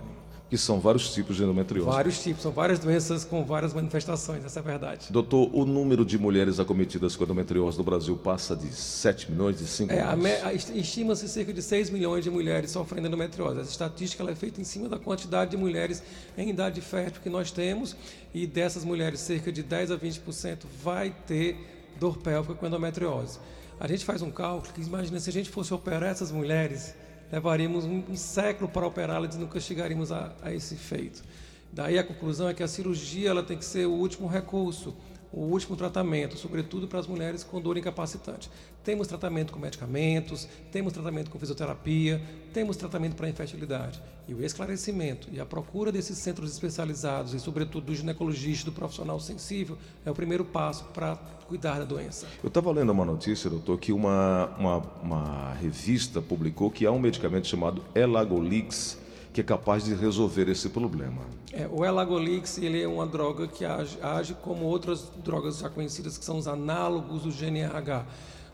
Que 0.52 0.58
são 0.58 0.82
vários 0.82 1.14
tipos 1.14 1.38
de 1.38 1.44
endometriose. 1.44 1.90
Vários 1.90 2.22
tipos, 2.22 2.44
são 2.44 2.52
várias 2.52 2.78
doenças 2.78 3.24
com 3.24 3.46
várias 3.46 3.74
manifestações, 3.74 4.44
essa 4.44 4.60
é 4.60 4.62
a 4.62 4.64
verdade. 4.64 5.08
Doutor, 5.10 5.50
o 5.54 5.64
número 5.66 6.04
de 6.04 6.18
mulheres 6.20 6.60
acometidas 6.60 7.16
com 7.16 7.24
endometriose 7.24 7.78
no 7.78 7.86
Brasil 7.86 8.18
passa 8.18 8.54
de 8.54 8.68
7 8.68 9.32
milhões, 9.32 9.60
de 9.60 9.66
5 9.66 9.94
É, 9.94 10.14
milhões? 10.14 10.70
Estima-se 10.76 11.30
cerca 11.30 11.54
de 11.54 11.62
6 11.62 11.90
milhões 11.90 12.26
de 12.26 12.30
mulheres 12.30 12.70
sofrendo 12.70 13.08
endometriose. 13.08 13.62
Essa 13.62 13.72
estatística 13.72 14.30
é 14.30 14.36
feita 14.36 14.60
em 14.60 14.66
cima 14.66 14.90
da 14.90 15.00
quantidade 15.00 15.52
de 15.52 15.56
mulheres 15.58 16.04
em 16.38 16.50
idade 16.50 16.82
fértil 16.82 17.22
que 17.22 17.30
nós 17.30 17.50
temos, 17.50 17.96
e 18.34 18.46
dessas 18.46 18.84
mulheres, 18.84 19.22
cerca 19.22 19.54
de 19.54 19.64
10 19.64 19.92
a 19.92 19.98
20% 19.98 20.64
vai 20.84 21.16
ter 21.26 21.56
dor 21.98 22.18
pélvica 22.18 22.56
com 22.56 22.68
endometriose. 22.68 23.40
A 23.80 23.88
gente 23.88 24.04
faz 24.04 24.22
um 24.22 24.30
cálculo 24.30 24.74
que 24.74 24.82
imagina 24.82 25.18
se 25.18 25.30
a 25.30 25.34
gente 25.34 25.50
fosse 25.50 25.74
operar 25.74 26.10
essas 26.12 26.30
mulheres, 26.30 26.94
levaríamos 27.32 27.86
um, 27.86 28.16
século 28.16 28.70
para 28.70 28.86
operá-las 28.86 29.36
e 29.36 29.38
nunca 29.38 29.60
chegaríamos 29.60 30.12
a, 30.12 30.34
a 30.42 30.54
esse 30.54 30.76
feito. 30.76 31.24
Daí 31.72 31.98
a 31.98 32.04
conclusão 32.04 32.50
é 32.50 32.54
que 32.54 32.62
a 32.62 32.68
cirurgia 32.68 33.30
ela 33.30 33.42
tem 33.42 33.58
que 33.58 33.64
ser 33.64 33.86
o 33.86 33.92
último 33.92 34.28
recurso, 34.28 34.94
o 35.34 35.42
último 35.42 35.76
tratamento, 35.76 36.38
sobretudo 36.38 36.88
para 36.88 37.00
as 37.00 37.08
mulheres 37.08 37.44
com 37.44 37.62
dor 37.62 37.78
incapacitante. 37.78 38.50
Temos 38.84 39.08
tratamento 39.08 39.54
com 39.54 39.60
medicamentos, 39.60 40.48
temos 40.72 40.92
tratamento 40.92 41.30
com 41.30 41.40
fisioterapia, 41.40 42.22
temos 42.54 42.76
tratamento 42.76 43.16
para 43.16 43.30
infertilidade. 43.30 44.02
E 44.28 44.34
o 44.34 44.44
esclarecimento 44.44 45.28
e 45.32 45.40
a 45.40 45.46
procura 45.46 45.92
desses 45.92 46.18
centros 46.18 46.52
especializados 46.52 47.34
e, 47.34 47.40
sobretudo, 47.40 47.86
do 47.86 47.96
ginecologista, 47.96 48.66
do 48.66 48.72
profissional 48.72 49.20
sensível, 49.20 49.78
é 50.06 50.12
o 50.12 50.16
primeiro 50.16 50.44
passo 50.44 50.84
para 50.86 51.16
cuidar 51.48 51.80
da 51.80 51.86
doença. 51.86 52.28
Eu 52.44 52.48
estava 52.48 52.72
lendo 52.72 52.92
uma 52.92 53.06
notícia, 53.06 53.50
doutor, 53.50 53.80
que 53.80 53.92
uma, 53.94 54.48
uma, 54.58 54.78
uma 55.02 55.54
revista 55.54 56.22
publicou 56.22 56.70
que 56.70 56.86
há 56.86 56.92
um 56.92 57.00
medicamento 57.00 57.48
chamado 57.48 57.84
Elagolix 57.96 59.01
que 59.34 59.42
é 59.42 59.44
capaz 59.44 59.86
de 59.86 59.94
resolver 59.94 60.50
esse 60.50 60.70
problema. 60.70 61.22
É, 61.54 61.68
o 61.72 61.86
Elagolix 61.86 62.58
ele 62.58 62.82
é 62.82 62.88
uma 62.88 63.06
droga 63.06 63.48
que 63.48 63.64
age, 63.64 63.98
age 64.02 64.34
como 64.42 64.66
outras 64.66 65.10
drogas 65.24 65.60
já 65.60 65.70
conhecidas, 65.70 66.18
que 66.18 66.26
são 66.26 66.38
os 66.38 66.48
análogos 66.48 67.24
do 67.24 67.32
GNRH. 67.32 68.06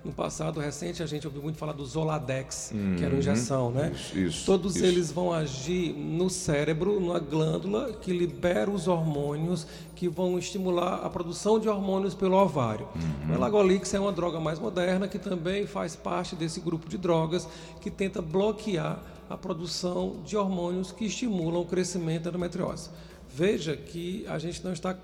No 0.05 0.13
passado 0.13 0.59
recente, 0.59 1.01
a 1.01 1.05
gente 1.05 1.25
ouviu 1.25 1.41
muito 1.41 1.57
falar 1.57 1.73
do 1.73 1.83
Zoladex, 1.83 2.71
que 2.97 3.03
era 3.03 3.13
uma 3.13 3.19
injeção, 3.19 3.71
né? 3.71 3.91
Isso, 3.93 4.17
isso, 4.17 4.45
Todos 4.45 4.75
isso. 4.75 4.85
eles 4.85 5.11
vão 5.11 5.33
agir 5.33 5.91
no 5.91 6.29
cérebro, 6.29 6.99
numa 6.99 7.19
glândula 7.19 7.91
que 7.91 8.13
libera 8.13 8.69
os 8.69 8.87
hormônios 8.87 9.67
que 9.95 10.07
vão 10.07 10.37
estimular 10.37 11.03
a 11.03 11.09
produção 11.09 11.59
de 11.59 11.67
hormônios 11.67 12.13
pelo 12.13 12.37
ovário. 12.37 12.87
O 13.27 13.33
Elagolix 13.33 13.93
é 13.95 13.99
uma 13.99 14.13
droga 14.13 14.39
mais 14.39 14.59
moderna 14.59 15.07
que 15.07 15.17
também 15.19 15.65
faz 15.65 15.95
parte 15.95 16.35
desse 16.35 16.61
grupo 16.61 16.87
de 16.87 16.97
drogas 16.97 17.49
que 17.81 17.89
tenta 17.89 18.21
bloquear 18.21 19.01
a 19.29 19.37
produção 19.37 20.21
de 20.25 20.37
hormônios 20.37 20.91
que 20.91 21.05
estimulam 21.05 21.61
o 21.61 21.65
crescimento 21.65 22.23
da 22.23 22.29
endometriose. 22.29 22.89
Veja 23.33 23.75
que 23.75 24.25
a 24.27 24.37
gente 24.39 24.63
não 24.63 24.73
está 24.73 24.95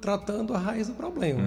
tratando 0.00 0.54
a 0.54 0.58
raiz 0.58 0.88
do 0.88 0.94
problema. 0.94 1.42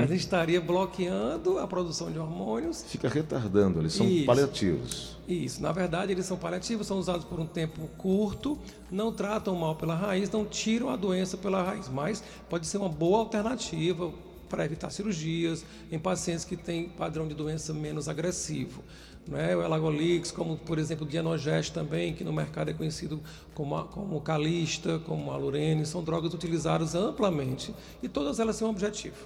A 0.00 0.06
gente 0.06 0.20
estaria 0.20 0.60
bloqueando 0.60 1.58
a 1.58 1.66
produção 1.66 2.12
de 2.12 2.18
hormônios 2.18 2.84
Fica 2.86 3.08
retardando, 3.08 3.80
eles 3.80 3.92
são 3.92 4.06
Isso. 4.06 4.24
paliativos. 4.24 5.16
isso, 5.26 5.60
na 5.60 5.72
verdade, 5.72 6.12
eles 6.12 6.26
são 6.26 6.36
paliativos, 6.36 6.86
são 6.86 6.98
usados 6.98 7.24
por 7.24 7.40
um 7.40 7.46
tempo 7.46 7.88
curto, 7.98 8.56
não 8.88 9.12
tratam 9.12 9.56
mal 9.56 9.74
pela 9.74 9.96
raiz, 9.96 10.30
não 10.30 10.44
tiram 10.44 10.90
a 10.90 10.96
doença 10.96 11.36
pela 11.36 11.62
raiz, 11.62 11.88
mas 11.88 12.22
pode 12.48 12.66
ser 12.66 12.78
uma 12.78 12.88
boa 12.88 13.18
alternativa 13.18 14.12
para 14.48 14.64
evitar 14.64 14.90
cirurgias 14.90 15.64
em 15.90 15.98
pacientes 15.98 16.44
que 16.44 16.56
têm 16.56 16.88
padrão 16.88 17.26
de 17.26 17.34
doença 17.34 17.72
menos 17.74 18.08
agressivo. 18.08 18.82
Né? 19.26 19.56
O 19.56 19.62
Elagolix, 19.62 20.30
como 20.30 20.56
por 20.56 20.78
exemplo 20.78 21.04
o 21.04 21.08
Dianogest 21.08 21.72
também, 21.72 22.14
que 22.14 22.22
no 22.22 22.32
mercado 22.32 22.70
é 22.70 22.72
conhecido 22.74 23.20
como, 23.54 23.76
a- 23.76 23.84
como 23.84 24.20
Calista, 24.20 25.00
como 25.04 25.32
a 25.32 25.36
Lurene, 25.36 25.84
são 25.84 26.02
drogas 26.02 26.32
utilizadas 26.32 26.94
amplamente 26.94 27.74
e 28.02 28.08
todas 28.08 28.38
elas 28.38 28.56
têm 28.58 28.66
um 28.66 28.70
objetivo 28.70 29.16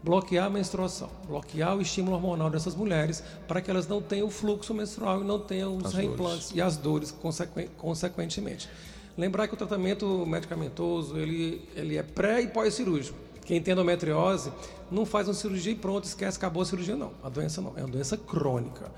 bloquear 0.00 0.46
a 0.46 0.50
menstruação, 0.50 1.10
bloquear 1.26 1.76
o 1.76 1.82
estímulo 1.82 2.14
hormonal 2.16 2.48
dessas 2.48 2.74
mulheres 2.74 3.22
para 3.48 3.60
que 3.60 3.68
elas 3.68 3.88
não 3.88 4.00
tenham 4.00 4.28
o 4.28 4.30
fluxo 4.30 4.72
menstrual 4.72 5.20
e 5.20 5.24
não 5.24 5.40
tenham 5.40 5.76
os 5.76 5.86
As 5.86 5.92
reimplantes 5.94 6.52
e 6.54 6.60
as 6.62 6.76
dores 6.76 7.10
consequen- 7.10 7.68
consequentemente. 7.76 8.68
Lembrar 9.16 9.48
que 9.48 9.54
o 9.54 9.56
tratamento 9.56 10.24
medicamentoso 10.24 11.16
ele, 11.18 11.68
ele 11.74 11.96
é 11.96 12.02
pré 12.04 12.40
e 12.42 12.46
pós-cirúrgico. 12.46 13.18
Quem 13.44 13.60
tem 13.60 13.72
endometriose 13.72 14.52
não 14.90 15.04
faz 15.04 15.26
uma 15.26 15.34
cirurgia 15.34 15.72
e 15.72 15.74
pronto, 15.74 16.04
esquece, 16.04 16.36
acabou 16.38 16.62
a 16.62 16.66
cirurgia, 16.66 16.94
não. 16.94 17.10
A 17.22 17.28
doença 17.28 17.60
não, 17.60 17.72
é 17.76 17.80
uma 17.80 17.88
doença 17.90 18.16
crônica. 18.16 18.88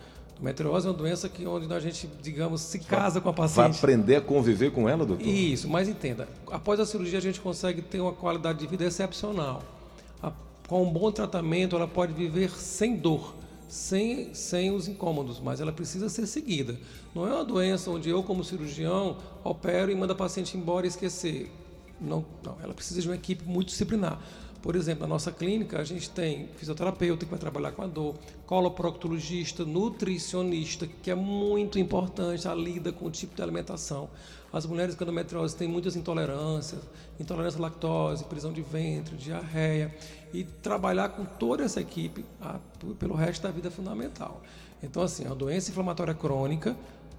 Endometriose 0.40 0.87
é 0.87 0.90
uma 0.90 0.97
doença 0.97 1.28
que 1.28 1.47
onde 1.47 1.70
a 1.73 1.78
gente, 1.78 2.09
digamos, 2.23 2.62
se 2.62 2.78
casa 2.78 3.20
com 3.20 3.28
a 3.28 3.32
Vai 3.32 3.47
paciente. 3.47 3.76
aprender 3.76 4.16
a 4.16 4.20
conviver 4.23 4.70
com 4.73 4.88
ela, 4.88 5.04
doutor? 5.04 5.26
Isso, 5.26 5.68
mas 5.68 5.87
entenda, 5.87 6.26
após 6.50 6.80
a 6.80 6.87
cirurgia 6.87 7.18
a 7.18 7.23
gente 7.23 7.38
consegue 7.40 7.82
ter 7.82 8.00
uma 8.00 8.12
qualidade 8.12 8.59
de 8.59 8.66
vida 8.66 8.85
excepcional. 8.85 9.62
A- 10.23 10.32
com 10.66 10.82
um 10.82 10.90
bom 10.90 11.12
tratamento 11.12 11.76
ela 11.76 11.87
pode 11.87 12.14
viver 12.14 12.50
sem 12.52 12.97
dor, 12.97 13.35
sem, 13.68 14.32
sem 14.32 14.70
os 14.70 14.88
incômodos, 14.88 15.38
mas 15.40 15.61
ela 15.61 15.73
precisa 15.73 16.09
ser 16.09 16.26
seguida. 16.26 16.75
Não 17.14 17.26
é 17.28 17.35
uma 17.35 17.44
doença 17.44 17.90
onde 17.90 18.09
eu, 18.09 18.23
como 18.23 18.42
cirurgião, 18.42 19.18
opero 19.44 19.92
e 19.92 19.94
mando 19.94 20.14
a 20.14 20.16
paciente 20.16 20.56
embora 20.56 20.87
e 20.87 20.88
esquecer. 20.88 21.52
Não, 22.00 22.25
não, 22.42 22.56
ela 22.62 22.73
precisa 22.73 23.02
de 23.02 23.06
uma 23.09 23.14
equipe 23.14 23.44
multidisciplinar. 23.44 24.18
Por 24.62 24.76
exemplo, 24.76 25.02
na 25.02 25.08
nossa 25.08 25.32
clínica, 25.32 25.80
a 25.80 25.84
gente 25.84 26.10
tem 26.10 26.48
fisioterapeuta 26.56 27.24
que 27.24 27.30
vai 27.30 27.38
trabalhar 27.40 27.72
com 27.72 27.80
a 27.82 27.86
dor, 27.86 28.14
coloproctologista, 28.44 29.64
nutricionista, 29.64 30.86
que 30.86 31.10
é 31.10 31.14
muito 31.14 31.78
importante, 31.78 32.46
a 32.46 32.54
lida 32.54 32.92
com 32.92 33.06
o 33.06 33.10
tipo 33.10 33.34
de 33.34 33.42
alimentação. 33.42 34.10
As 34.52 34.66
mulheres 34.66 34.94
com 34.94 35.04
endometriose 35.04 35.56
têm 35.56 35.66
muitas 35.66 35.96
intolerâncias, 35.96 36.82
intolerância 37.18 37.58
à 37.58 37.62
lactose, 37.62 38.24
prisão 38.24 38.52
de 38.52 38.60
ventre, 38.60 39.16
diarreia, 39.16 39.94
e 40.32 40.44
trabalhar 40.44 41.08
com 41.10 41.24
toda 41.24 41.64
essa 41.64 41.80
equipe 41.80 42.22
p- 42.22 42.94
pelo 42.98 43.14
resto 43.14 43.42
da 43.42 43.50
vida 43.50 43.68
é 43.68 43.70
fundamental. 43.70 44.42
Então, 44.82 45.02
assim, 45.02 45.24
é 45.24 45.26
uma 45.28 45.36
doença 45.36 45.70
inflamatória 45.70 46.12
crônica, 46.14 46.76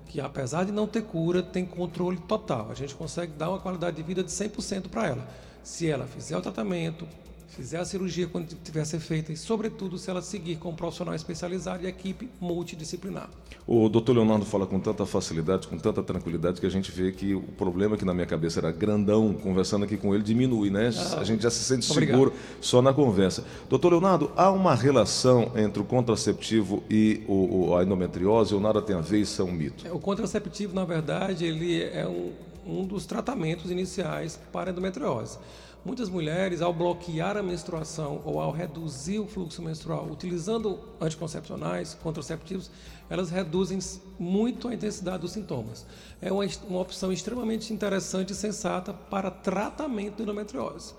que 0.07 0.19
apesar 0.21 0.65
de 0.65 0.71
não 0.71 0.85
ter 0.85 1.03
cura, 1.03 1.41
tem 1.41 1.65
controle 1.65 2.17
total. 2.17 2.69
A 2.69 2.75
gente 2.75 2.93
consegue 2.93 3.31
dar 3.33 3.49
uma 3.49 3.59
qualidade 3.59 3.95
de 3.97 4.03
vida 4.03 4.23
de 4.23 4.29
100% 4.31 4.89
para 4.89 5.07
ela. 5.07 5.27
Se 5.63 5.87
ela 5.89 6.05
fizer 6.05 6.35
o 6.37 6.41
tratamento, 6.41 7.07
fizer 7.51 7.77
a 7.79 7.85
cirurgia 7.85 8.27
quando 8.27 8.47
tiver 8.63 8.81
a 8.81 8.85
ser 8.85 8.99
feita 8.99 9.31
e, 9.31 9.37
sobretudo, 9.37 9.97
se 9.97 10.09
ela 10.09 10.21
seguir 10.21 10.55
com 10.55 10.69
um 10.69 10.75
profissional 10.75 11.13
especializado 11.13 11.83
e 11.83 11.87
equipe 11.87 12.29
multidisciplinar. 12.39 13.29
O 13.67 13.87
doutor 13.89 14.13
Leonardo 14.15 14.45
fala 14.45 14.65
com 14.65 14.79
tanta 14.79 15.05
facilidade, 15.05 15.67
com 15.67 15.77
tanta 15.77 16.01
tranquilidade, 16.01 16.59
que 16.59 16.65
a 16.65 16.69
gente 16.69 16.91
vê 16.91 17.11
que 17.11 17.35
o 17.35 17.41
problema 17.41 17.97
que 17.97 18.05
na 18.05 18.13
minha 18.13 18.25
cabeça 18.25 18.59
era 18.59 18.71
grandão, 18.71 19.33
conversando 19.33 19.85
aqui 19.85 19.97
com 19.97 20.15
ele, 20.15 20.23
diminui, 20.23 20.69
né? 20.69 20.89
a 21.17 21.23
gente 21.23 21.43
já 21.43 21.49
se 21.49 21.63
sente 21.63 21.87
Ah, 21.89 21.91
obrigado. 21.91 22.15
seguro 22.17 22.33
só 22.59 22.81
na 22.81 22.93
conversa. 22.93 23.43
Doutor 23.69 23.89
Leonardo, 23.91 24.31
há 24.35 24.49
uma 24.49 24.73
relação 24.73 25.51
entre 25.55 25.81
o 25.81 25.85
contraceptivo 25.85 26.83
e 26.89 27.21
o, 27.27 27.69
o- 27.71 27.75
a 27.77 27.83
endometriose 27.83 28.53
ou 28.53 28.59
nada 28.61 28.81
tem 28.81 28.95
a 28.95 29.01
ver, 29.01 29.19
isso 29.21 29.41
é 29.41 29.45
um 29.45 29.51
mito? 29.51 29.85
O 29.93 29.99
contraceptivo, 29.99 30.73
na 30.73 30.85
verdade, 30.85 31.45
ele 31.45 31.83
é 31.83 32.07
um, 32.07 32.31
um 32.65 32.85
dos 32.85 33.05
tratamentos 33.05 33.71
iniciais 33.71 34.39
para 34.51 34.71
endometriose. 34.71 35.37
Muitas 35.83 36.09
mulheres, 36.09 36.61
ao 36.61 36.71
bloquear 36.71 37.35
a 37.35 37.41
menstruação 37.41 38.21
ou 38.23 38.39
ao 38.39 38.51
reduzir 38.51 39.17
o 39.17 39.27
fluxo 39.27 39.63
menstrual, 39.63 40.05
utilizando 40.05 40.79
anticoncepcionais, 41.01 41.95
contraceptivos, 41.95 42.69
elas 43.09 43.31
reduzem 43.31 43.79
muito 44.19 44.67
a 44.67 44.75
intensidade 44.75 45.21
dos 45.21 45.31
sintomas. 45.31 45.83
É 46.21 46.31
uma, 46.31 46.45
uma 46.69 46.79
opção 46.79 47.11
extremamente 47.11 47.73
interessante 47.73 48.31
e 48.31 48.35
sensata 48.35 48.93
para 48.93 49.31
tratamento 49.31 50.17
da 50.17 50.23
endometriose. 50.23 50.93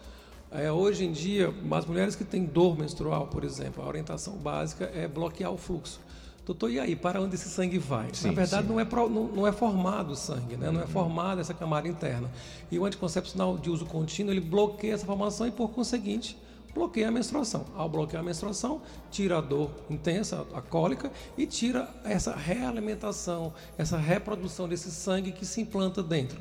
É, 0.51 0.71
hoje 0.71 1.05
em 1.05 1.13
dia, 1.13 1.55
as 1.71 1.87
mulheres 1.87 2.17
que 2.17 2.25
têm 2.25 2.45
dor 2.45 2.77
menstrual, 2.77 3.29
por 3.29 3.45
exemplo, 3.45 3.83
a 3.83 3.87
orientação 3.87 4.35
básica 4.35 4.91
é 4.93 5.07
bloquear 5.07 5.53
o 5.53 5.57
fluxo. 5.57 6.01
Doutor, 6.45 6.71
e 6.73 6.81
aí, 6.81 6.97
para 6.97 7.21
onde 7.21 7.37
esse 7.37 7.49
sangue 7.49 7.79
vai? 7.79 8.09
Na 8.25 8.33
verdade, 8.33 8.67
Não, 8.69 8.81
é 8.81 8.85
pro- 8.85 9.09
não, 9.09 9.29
não 9.29 9.47
é 9.47 9.53
formado 9.53 10.11
o 10.13 10.17
sangue, 10.17 10.57
né? 10.57 10.71
não 10.73 10.81
é 10.83 10.87
formada 10.89 11.41
essa 11.41 11.55
camada 11.55 11.87
interna. 11.87 12.29
E 12.71 12.79
o 12.79 12.85
anticoncepcional 12.85 13.57
de 13.57 13.71
uso 13.71 13.87
contínuo, 13.87 14.33
ele 14.33 14.41
bloqueia 14.41 14.95
essa 14.95 15.07
formação 15.07 15.47
e, 15.47 15.53
por 15.53 15.69
conseguinte, 15.71 16.37
bloqueia 16.75 17.07
a 17.09 17.11
menstruação. 17.13 17.65
Ao 17.77 17.89
bloquear 17.89 18.23
a 18.23 18.27
menstruação, 18.27 18.81
tira 19.09 19.39
a 19.39 19.41
dor 19.41 19.71
intensa, 19.89 20.45
a 20.53 20.61
cólica, 20.61 21.13
e 21.39 21.47
tira 21.47 21.89
essa 22.03 22.35
realimentação, 22.35 23.53
essa 23.79 23.97
reprodução 23.97 24.69
desse 24.69 24.91
sangue 24.91 25.31
que 25.31 25.47
se 25.47 25.61
implanta 25.61 26.03
dentro. 26.03 26.41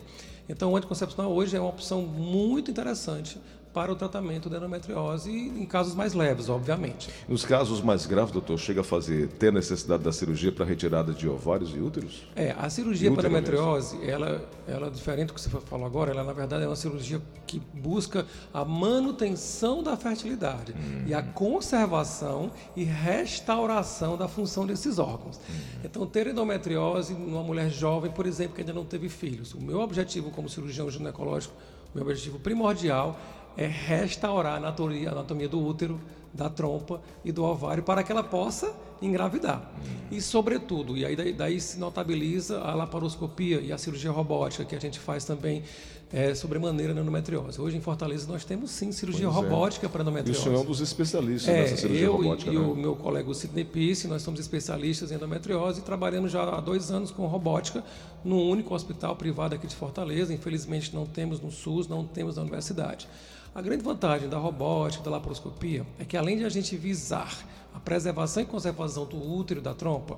Então, 0.50 0.72
o 0.72 0.76
anticoncepcional 0.76 1.32
hoje 1.32 1.56
é 1.56 1.60
uma 1.60 1.70
opção 1.70 2.02
muito 2.02 2.72
interessante 2.72 3.40
para 3.74 3.92
o 3.92 3.96
tratamento 3.96 4.50
da 4.50 4.58
endometriose 4.58 5.32
em 5.32 5.66
casos 5.66 5.96
mais 5.96 6.14
leves, 6.14 6.50
obviamente. 6.50 7.10
Nos 7.28 7.46
casos 7.46 7.82
mais 7.82 8.06
graves, 8.06 8.32
doutor, 8.32 8.58
chega 8.58 8.82
a 8.82 8.84
fazer 8.84 9.28
ter 9.28 9.52
necessidade 9.52 10.04
da 10.04 10.12
cirurgia 10.12 10.52
para 10.52 10.66
retirada 10.66 11.14
de 11.14 11.28
ovários 11.28 11.74
e 11.76 11.80
úteros? 11.80 12.28
É, 12.36 12.56
a 12.58 12.70
cirurgia 12.70 13.12
para 13.12 13.28
endometriose, 13.28 13.98
ela, 14.04 14.44
ela 14.68 14.90
diferente 14.90 15.28
do 15.28 15.34
que 15.34 15.42
você 15.42 15.50
falou 15.50 15.86
agora, 15.86 16.12
ela 16.12 16.24
na 16.24 16.34
verdade 16.34 16.64
é 16.64 16.68
uma 16.68 16.76
cirurgia 16.76 17.22
que 17.48 17.62
busca 17.74 18.26
a 18.54 18.64
manutenção 18.64 19.82
da 19.82 19.96
fertilidade 19.96 20.74
hum. 20.74 21.04
e 21.08 21.14
a 21.14 21.22
conservação 21.22 22.52
e 22.76 22.84
restauração 22.84 24.18
da 24.18 24.28
função 24.28 24.66
desses 24.66 25.00
órgãos. 25.00 25.38
Hum. 25.38 25.82
Então, 25.84 26.06
ter 26.06 26.28
endometriose 26.28 27.14
numa 27.14 27.44
mulher 27.44 27.70
jovem, 27.70 28.12
por 28.12 28.26
exemplo, 28.26 28.56
que 28.56 28.62
ainda 28.62 28.74
não 28.74 28.86
teve 28.86 29.10
filhos. 29.10 29.54
O 29.54 29.62
meu 29.62 29.80
objetivo 29.80 30.30
como 30.32 30.50
cirurgião 30.50 30.90
ginecológico, 30.90 31.54
o 31.94 31.98
meu 31.98 32.06
objetivo 32.06 32.40
primordial 32.40 33.20
é 33.58 33.66
restaurar 33.66 34.54
a 34.54 34.58
anatomia, 34.58 35.10
a 35.10 35.12
anatomia 35.12 35.48
do 35.48 35.64
útero, 35.64 36.00
da 36.34 36.50
trompa 36.50 37.02
e 37.26 37.32
do 37.32 37.44
ovário 37.44 37.84
para 37.84 38.04
que 38.04 38.12
ela 38.12 38.24
possa 38.24 38.74
engravidar. 39.02 39.70
E, 40.10 40.22
sobretudo, 40.22 40.96
e 40.96 41.06
aí 41.06 41.16
daí, 41.16 41.34
daí, 41.34 41.60
se 41.60 41.80
notabiliza 41.80 42.62
a 42.62 42.74
laparoscopia 42.74 43.60
e 43.60 43.72
a 43.72 43.78
cirurgia 43.78 44.12
robótica 44.12 44.64
que 44.64 44.76
a 44.76 44.80
gente 44.80 45.00
faz 45.00 45.26
também 45.26 45.64
é, 46.14 46.36
sobre 46.36 46.60
maneira 46.60 46.94
na 46.94 47.02
endometriose. 47.02 47.60
Hoje 47.60 47.78
em 47.78 47.82
Fortaleza 47.82 48.28
nós 48.28 48.44
temos 48.44 48.70
sim 48.72 48.92
cirurgia 48.92 49.28
pois 49.28 49.38
é. 49.38 49.42
robótica 49.42 49.86
é. 49.88 49.90
para 49.90 50.02
endometriose. 50.02 50.40
Isso 50.40 50.50
é 50.50 50.58
um 50.58 50.66
dos 50.66 50.82
especialistas 50.82 51.54
é, 51.54 51.62
nessa 51.62 51.78
cirurgia 51.78 52.06
eu 52.06 52.16
robótica. 52.16 52.52
Eu 52.52 52.62
né? 52.62 52.68
e 52.68 52.72
o 52.72 52.76
meu 52.76 52.96
colega 52.96 53.34
Sidney 53.34 53.64
Pisse, 53.64 54.08
nós 54.08 54.22
somos 54.22 54.40
especialistas 54.40 55.12
em 55.12 55.16
endometriose 55.16 55.80
e 55.80 55.84
trabalhamos 55.84 56.32
já 56.32 56.44
há 56.44 56.60
dois 56.60 56.92
anos 56.92 57.12
com 57.12 57.26
robótica 57.26 57.84
num 58.24 58.50
único 58.50 58.76
hospital 58.76 59.16
privado 59.16 59.56
aqui 59.56 59.66
de 59.66 59.76
Fortaleza. 59.76 60.34
Infelizmente 60.34 60.94
não 60.94 61.06
temos 61.06 61.40
no 61.40 61.50
SUS, 61.50 61.88
não 61.88 62.06
temos 62.06 62.36
na 62.36 62.42
universidade. 62.42 63.08
A 63.54 63.62
grande 63.62 63.84
vantagem 63.84 64.30
da 64.30 64.38
robótica, 64.38 65.04
da 65.04 65.12
laparoscopia, 65.12 65.86
é 66.00 66.06
que 66.06 66.16
além 66.16 66.38
de 66.38 66.46
a 66.46 66.50
gente 66.50 66.78
visar 66.78 67.38
a 67.74 67.82
preservação 67.82 68.42
e 68.42 68.46
conservação 68.46 69.06
do 69.06 69.22
útero 69.22 69.60
e 69.60 69.64
da 69.64 69.74
trompa, 69.74 70.18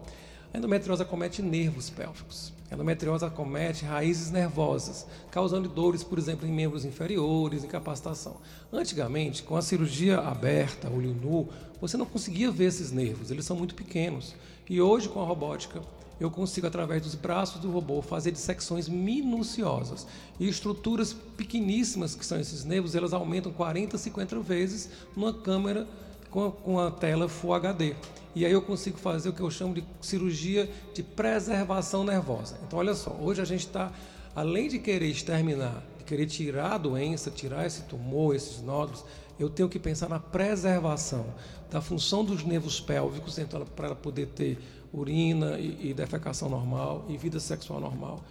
a 0.53 0.57
endometriose 0.59 1.01
acomete 1.01 1.41
nervos 1.41 1.89
pélvicos. 1.89 2.53
A 2.69 2.75
endometriose 2.75 3.25
acomete 3.25 3.85
raízes 3.85 4.29
nervosas, 4.29 5.07
causando 5.31 5.67
dores, 5.67 6.03
por 6.03 6.19
exemplo, 6.19 6.47
em 6.47 6.51
membros 6.51 6.85
inferiores, 6.85 7.63
incapacitação. 7.63 8.37
Antigamente, 8.71 9.41
com 9.41 9.57
a 9.57 9.63
cirurgia 9.63 10.19
aberta, 10.19 10.87
olho 10.87 11.15
nu, 11.15 11.49
você 11.81 11.97
não 11.97 12.05
conseguia 12.05 12.51
ver 12.51 12.65
esses 12.65 12.91
nervos, 12.91 13.31
eles 13.31 13.45
são 13.45 13.57
muito 13.57 13.73
pequenos. 13.73 14.35
E 14.69 14.79
hoje, 14.79 15.09
com 15.09 15.19
a 15.19 15.25
robótica, 15.25 15.81
eu 16.19 16.29
consigo, 16.29 16.67
através 16.67 17.01
dos 17.01 17.15
braços 17.15 17.59
do 17.61 17.71
robô, 17.71 18.01
fazer 18.01 18.31
dissecções 18.31 18.87
minuciosas. 18.87 20.07
E 20.39 20.47
estruturas 20.47 21.13
pequeníssimas, 21.13 22.15
que 22.15 22.25
são 22.25 22.39
esses 22.39 22.63
nervos, 22.63 22.95
elas 22.95 23.13
aumentam 23.13 23.51
40, 23.51 23.97
50 23.97 24.39
vezes 24.39 24.89
numa 25.15 25.33
câmera 25.33 25.87
com 26.29 26.45
a, 26.45 26.51
com 26.51 26.79
a 26.79 26.91
tela 26.91 27.27
Full 27.27 27.53
HD. 27.53 27.95
E 28.35 28.45
aí 28.45 28.51
eu 28.51 28.61
consigo 28.61 28.97
fazer 28.97 29.29
o 29.29 29.33
que 29.33 29.41
eu 29.41 29.51
chamo 29.51 29.75
de 29.75 29.83
cirurgia 30.01 30.69
de 30.93 31.03
preservação 31.03 32.03
nervosa. 32.03 32.57
Então, 32.65 32.79
olha 32.79 32.95
só, 32.95 33.11
hoje 33.11 33.41
a 33.41 33.45
gente 33.45 33.67
está, 33.67 33.91
além 34.35 34.67
de 34.67 34.79
querer 34.79 35.07
exterminar, 35.07 35.83
de 36.03 36.09
querer 36.09 36.25
tirar 36.25 36.73
a 36.73 36.77
doença, 36.77 37.31
tirar 37.31 37.65
esse 37.65 37.83
tumor, 37.83 38.35
esses 38.35 38.61
nódulos, 38.61 39.03
eu 39.39 39.49
tenho 39.49 39.69
que 39.69 39.79
pensar 39.79 40.09
na 40.09 40.19
preservação 40.19 41.25
da 41.71 41.81
função 41.81 42.23
dos 42.23 42.43
nervos 42.43 42.79
pélvicos, 42.79 43.39
então, 43.39 43.65
para 43.65 43.95
poder 43.95 44.27
ter 44.27 44.59
urina 44.93 45.57
e, 45.57 45.89
e 45.89 45.93
defecação 45.93 46.49
normal 46.49 47.05
e 47.09 47.17
vida 47.17 47.39
sexual 47.39 47.79
normal 47.79 48.23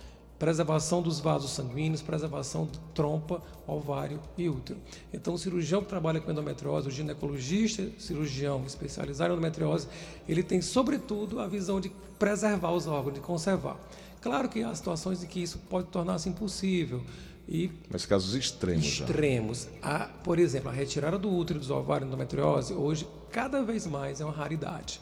preservação 0.42 1.00
dos 1.00 1.20
vasos 1.20 1.52
sanguíneos, 1.52 2.02
preservação 2.02 2.66
de 2.66 2.76
trompa, 2.92 3.40
ovário 3.64 4.18
e 4.36 4.48
útero. 4.48 4.76
Então, 5.14 5.34
o 5.34 5.38
cirurgião 5.38 5.82
que 5.82 5.88
trabalha 5.88 6.20
com 6.20 6.32
endometriose, 6.32 6.88
o 6.88 6.90
ginecologista, 6.90 7.88
cirurgião 7.96 8.64
especializado 8.66 9.30
em 9.30 9.36
endometriose, 9.36 9.86
ele 10.28 10.42
tem, 10.42 10.60
sobretudo, 10.60 11.38
a 11.38 11.46
visão 11.46 11.80
de 11.80 11.92
preservar 12.18 12.72
os 12.72 12.88
órgãos, 12.88 13.14
de 13.14 13.20
conservar. 13.20 13.78
Claro 14.20 14.48
que 14.48 14.64
há 14.64 14.74
situações 14.74 15.22
em 15.22 15.28
que 15.28 15.40
isso 15.40 15.60
pode 15.70 15.86
tornar-se 15.86 16.28
impossível. 16.28 17.04
E 17.48 17.70
Mas 17.90 18.06
casos 18.06 18.34
extremos. 18.34 18.84
Extremos. 18.84 19.68
A, 19.82 20.06
por 20.06 20.38
exemplo, 20.38 20.68
a 20.70 20.72
retirada 20.72 21.18
do 21.18 21.30
útero 21.30 21.58
dos 21.58 21.70
ovários 21.70 22.08
endometriose, 22.08 22.72
hoje, 22.72 23.06
cada 23.30 23.62
vez 23.62 23.86
mais 23.86 24.20
é 24.20 24.24
uma 24.24 24.32
raridade. 24.32 25.00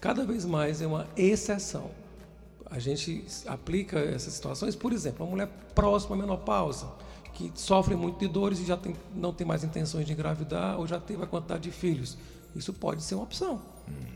Cada 0.00 0.24
vez 0.24 0.44
mais 0.44 0.80
é 0.80 0.86
uma 0.86 1.06
exceção 1.16 1.90
a 2.70 2.78
gente 2.78 3.24
aplica 3.46 3.98
essas 3.98 4.32
situações, 4.32 4.76
por 4.76 4.92
exemplo, 4.92 5.26
uma 5.26 5.30
mulher 5.32 5.48
próxima 5.74 6.14
à 6.14 6.18
menopausa, 6.18 6.86
que 7.34 7.50
sofre 7.54 7.96
muito 7.96 8.20
de 8.20 8.28
dores 8.28 8.60
e 8.60 8.64
já 8.64 8.76
tem, 8.76 8.94
não 9.14 9.32
tem 9.32 9.46
mais 9.46 9.64
intenções 9.64 10.06
de 10.06 10.12
engravidar 10.12 10.78
ou 10.78 10.86
já 10.86 11.00
teve 11.00 11.22
a 11.24 11.26
quantidade 11.26 11.64
de 11.64 11.70
filhos. 11.72 12.16
Isso 12.54 12.72
pode 12.72 13.02
ser 13.02 13.16
uma 13.16 13.24
opção, 13.24 13.60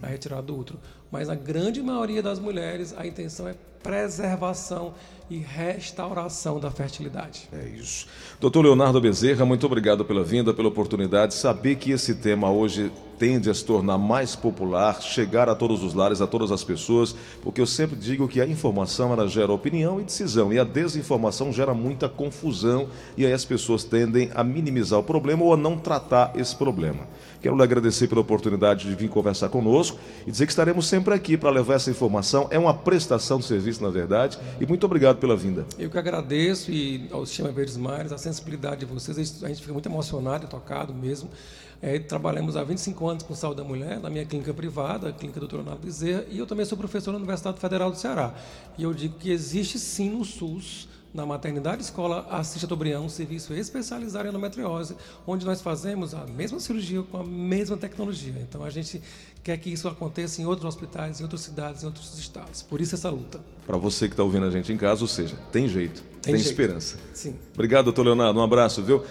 a 0.02 0.06
retirada 0.06 0.42
do 0.42 0.58
útero. 0.58 0.78
Mas 1.10 1.28
na 1.28 1.34
grande 1.34 1.82
maioria 1.82 2.22
das 2.22 2.38
mulheres, 2.38 2.94
a 2.96 3.06
intenção 3.06 3.48
é 3.48 3.54
preservação 3.82 4.94
e 5.30 5.36
restauração 5.38 6.58
da 6.58 6.70
fertilidade. 6.70 7.48
É 7.52 7.68
isso. 7.68 8.06
Doutor 8.40 8.62
Leonardo 8.62 9.00
Bezerra, 9.00 9.44
muito 9.44 9.64
obrigado 9.66 10.04
pela 10.04 10.24
vinda, 10.24 10.52
pela 10.52 10.68
oportunidade. 10.68 11.34
Saber 11.34 11.76
que 11.76 11.90
esse 11.90 12.14
tema 12.14 12.50
hoje 12.50 12.90
tende 13.24 13.48
a 13.48 13.54
se 13.54 13.64
tornar 13.64 13.96
mais 13.96 14.36
popular, 14.36 15.00
chegar 15.00 15.48
a 15.48 15.54
todos 15.54 15.82
os 15.82 15.94
lares, 15.94 16.20
a 16.20 16.26
todas 16.26 16.52
as 16.52 16.62
pessoas, 16.62 17.16
porque 17.42 17.58
eu 17.58 17.66
sempre 17.66 17.96
digo 17.96 18.28
que 18.28 18.38
a 18.38 18.46
informação 18.46 19.14
ela 19.14 19.26
gera 19.26 19.50
opinião 19.50 19.98
e 19.98 20.04
decisão, 20.04 20.52
e 20.52 20.58
a 20.58 20.64
desinformação 20.64 21.50
gera 21.50 21.72
muita 21.72 22.06
confusão, 22.06 22.86
e 23.16 23.24
aí 23.24 23.32
as 23.32 23.42
pessoas 23.42 23.82
tendem 23.82 24.30
a 24.34 24.44
minimizar 24.44 24.98
o 24.98 25.02
problema 25.02 25.42
ou 25.42 25.54
a 25.54 25.56
não 25.56 25.78
tratar 25.78 26.32
esse 26.36 26.54
problema. 26.54 27.08
Quero 27.40 27.56
lhe 27.56 27.62
agradecer 27.62 28.08
pela 28.08 28.20
oportunidade 28.20 28.86
de 28.86 28.94
vir 28.94 29.08
conversar 29.08 29.48
conosco 29.48 29.98
e 30.26 30.30
dizer 30.30 30.44
que 30.44 30.52
estaremos 30.52 30.86
sempre 30.86 31.14
aqui 31.14 31.38
para 31.38 31.48
levar 31.48 31.76
essa 31.76 31.90
informação. 31.90 32.46
É 32.50 32.58
uma 32.58 32.74
prestação 32.74 33.38
de 33.38 33.46
serviço, 33.46 33.82
na 33.82 33.88
verdade, 33.88 34.38
e 34.60 34.66
muito 34.66 34.84
obrigado 34.84 35.16
pela 35.16 35.34
vinda. 35.34 35.64
Eu 35.78 35.88
que 35.88 35.96
agradeço 35.96 36.70
e 36.70 37.08
ao 37.10 37.24
Sistema 37.24 37.50
Verdes 37.50 37.78
Mares, 37.78 38.12
a 38.12 38.18
sensibilidade 38.18 38.80
de 38.80 38.86
vocês, 38.86 39.42
a 39.42 39.48
gente 39.48 39.62
fica 39.62 39.72
muito 39.72 39.88
emocionado 39.88 40.44
e 40.44 40.46
tocado 40.46 40.92
mesmo. 40.92 41.30
É, 41.86 41.98
trabalhamos 41.98 42.56
há 42.56 42.64
25 42.64 43.06
anos 43.06 43.22
com 43.24 43.34
saúde 43.34 43.58
da 43.58 43.64
mulher, 43.64 44.00
na 44.00 44.08
minha 44.08 44.24
clínica 44.24 44.54
privada, 44.54 45.10
a 45.10 45.12
clínica 45.12 45.38
Dr. 45.38 45.56
Leonardo 45.56 45.82
Bezerra, 45.84 46.24
e 46.30 46.38
eu 46.38 46.46
também 46.46 46.64
sou 46.64 46.78
professor 46.78 47.12
na 47.12 47.18
Universidade 47.18 47.60
Federal 47.60 47.90
do 47.90 47.98
Ceará. 47.98 48.32
E 48.78 48.84
eu 48.84 48.94
digo 48.94 49.18
que 49.18 49.30
existe 49.30 49.78
sim 49.78 50.08
no 50.08 50.24
SUS 50.24 50.88
na 51.12 51.26
maternidade 51.26 51.82
escola 51.82 52.26
Assis 52.30 52.58
Chateaubriand, 52.58 53.02
um 53.02 53.08
serviço 53.10 53.52
especializado 53.52 54.26
em 54.26 54.30
endometriose, 54.30 54.96
onde 55.26 55.44
nós 55.44 55.60
fazemos 55.60 56.14
a 56.14 56.26
mesma 56.26 56.58
cirurgia 56.58 57.02
com 57.02 57.18
a 57.18 57.22
mesma 57.22 57.76
tecnologia. 57.76 58.34
Então 58.40 58.64
a 58.64 58.70
gente 58.70 59.02
quer 59.42 59.58
que 59.58 59.68
isso 59.68 59.86
aconteça 59.86 60.40
em 60.40 60.46
outros 60.46 60.64
hospitais, 60.64 61.20
em 61.20 61.22
outras 61.22 61.42
cidades, 61.42 61.82
em 61.82 61.86
outros 61.86 62.18
estados. 62.18 62.62
Por 62.62 62.80
isso 62.80 62.94
essa 62.94 63.10
luta. 63.10 63.40
Para 63.66 63.76
você 63.76 64.08
que 64.08 64.14
está 64.14 64.22
ouvindo 64.22 64.46
a 64.46 64.50
gente 64.50 64.72
em 64.72 64.78
casa, 64.78 65.02
ou 65.02 65.08
seja, 65.08 65.36
tem 65.52 65.68
jeito, 65.68 66.02
tem, 66.22 66.32
tem 66.32 66.36
jeito. 66.36 66.48
esperança. 66.48 66.96
Sim. 67.12 67.36
Obrigado, 67.52 67.84
doutor 67.84 68.06
Leonardo. 68.06 68.40
Um 68.40 68.42
abraço, 68.42 68.82
viu? 68.82 69.04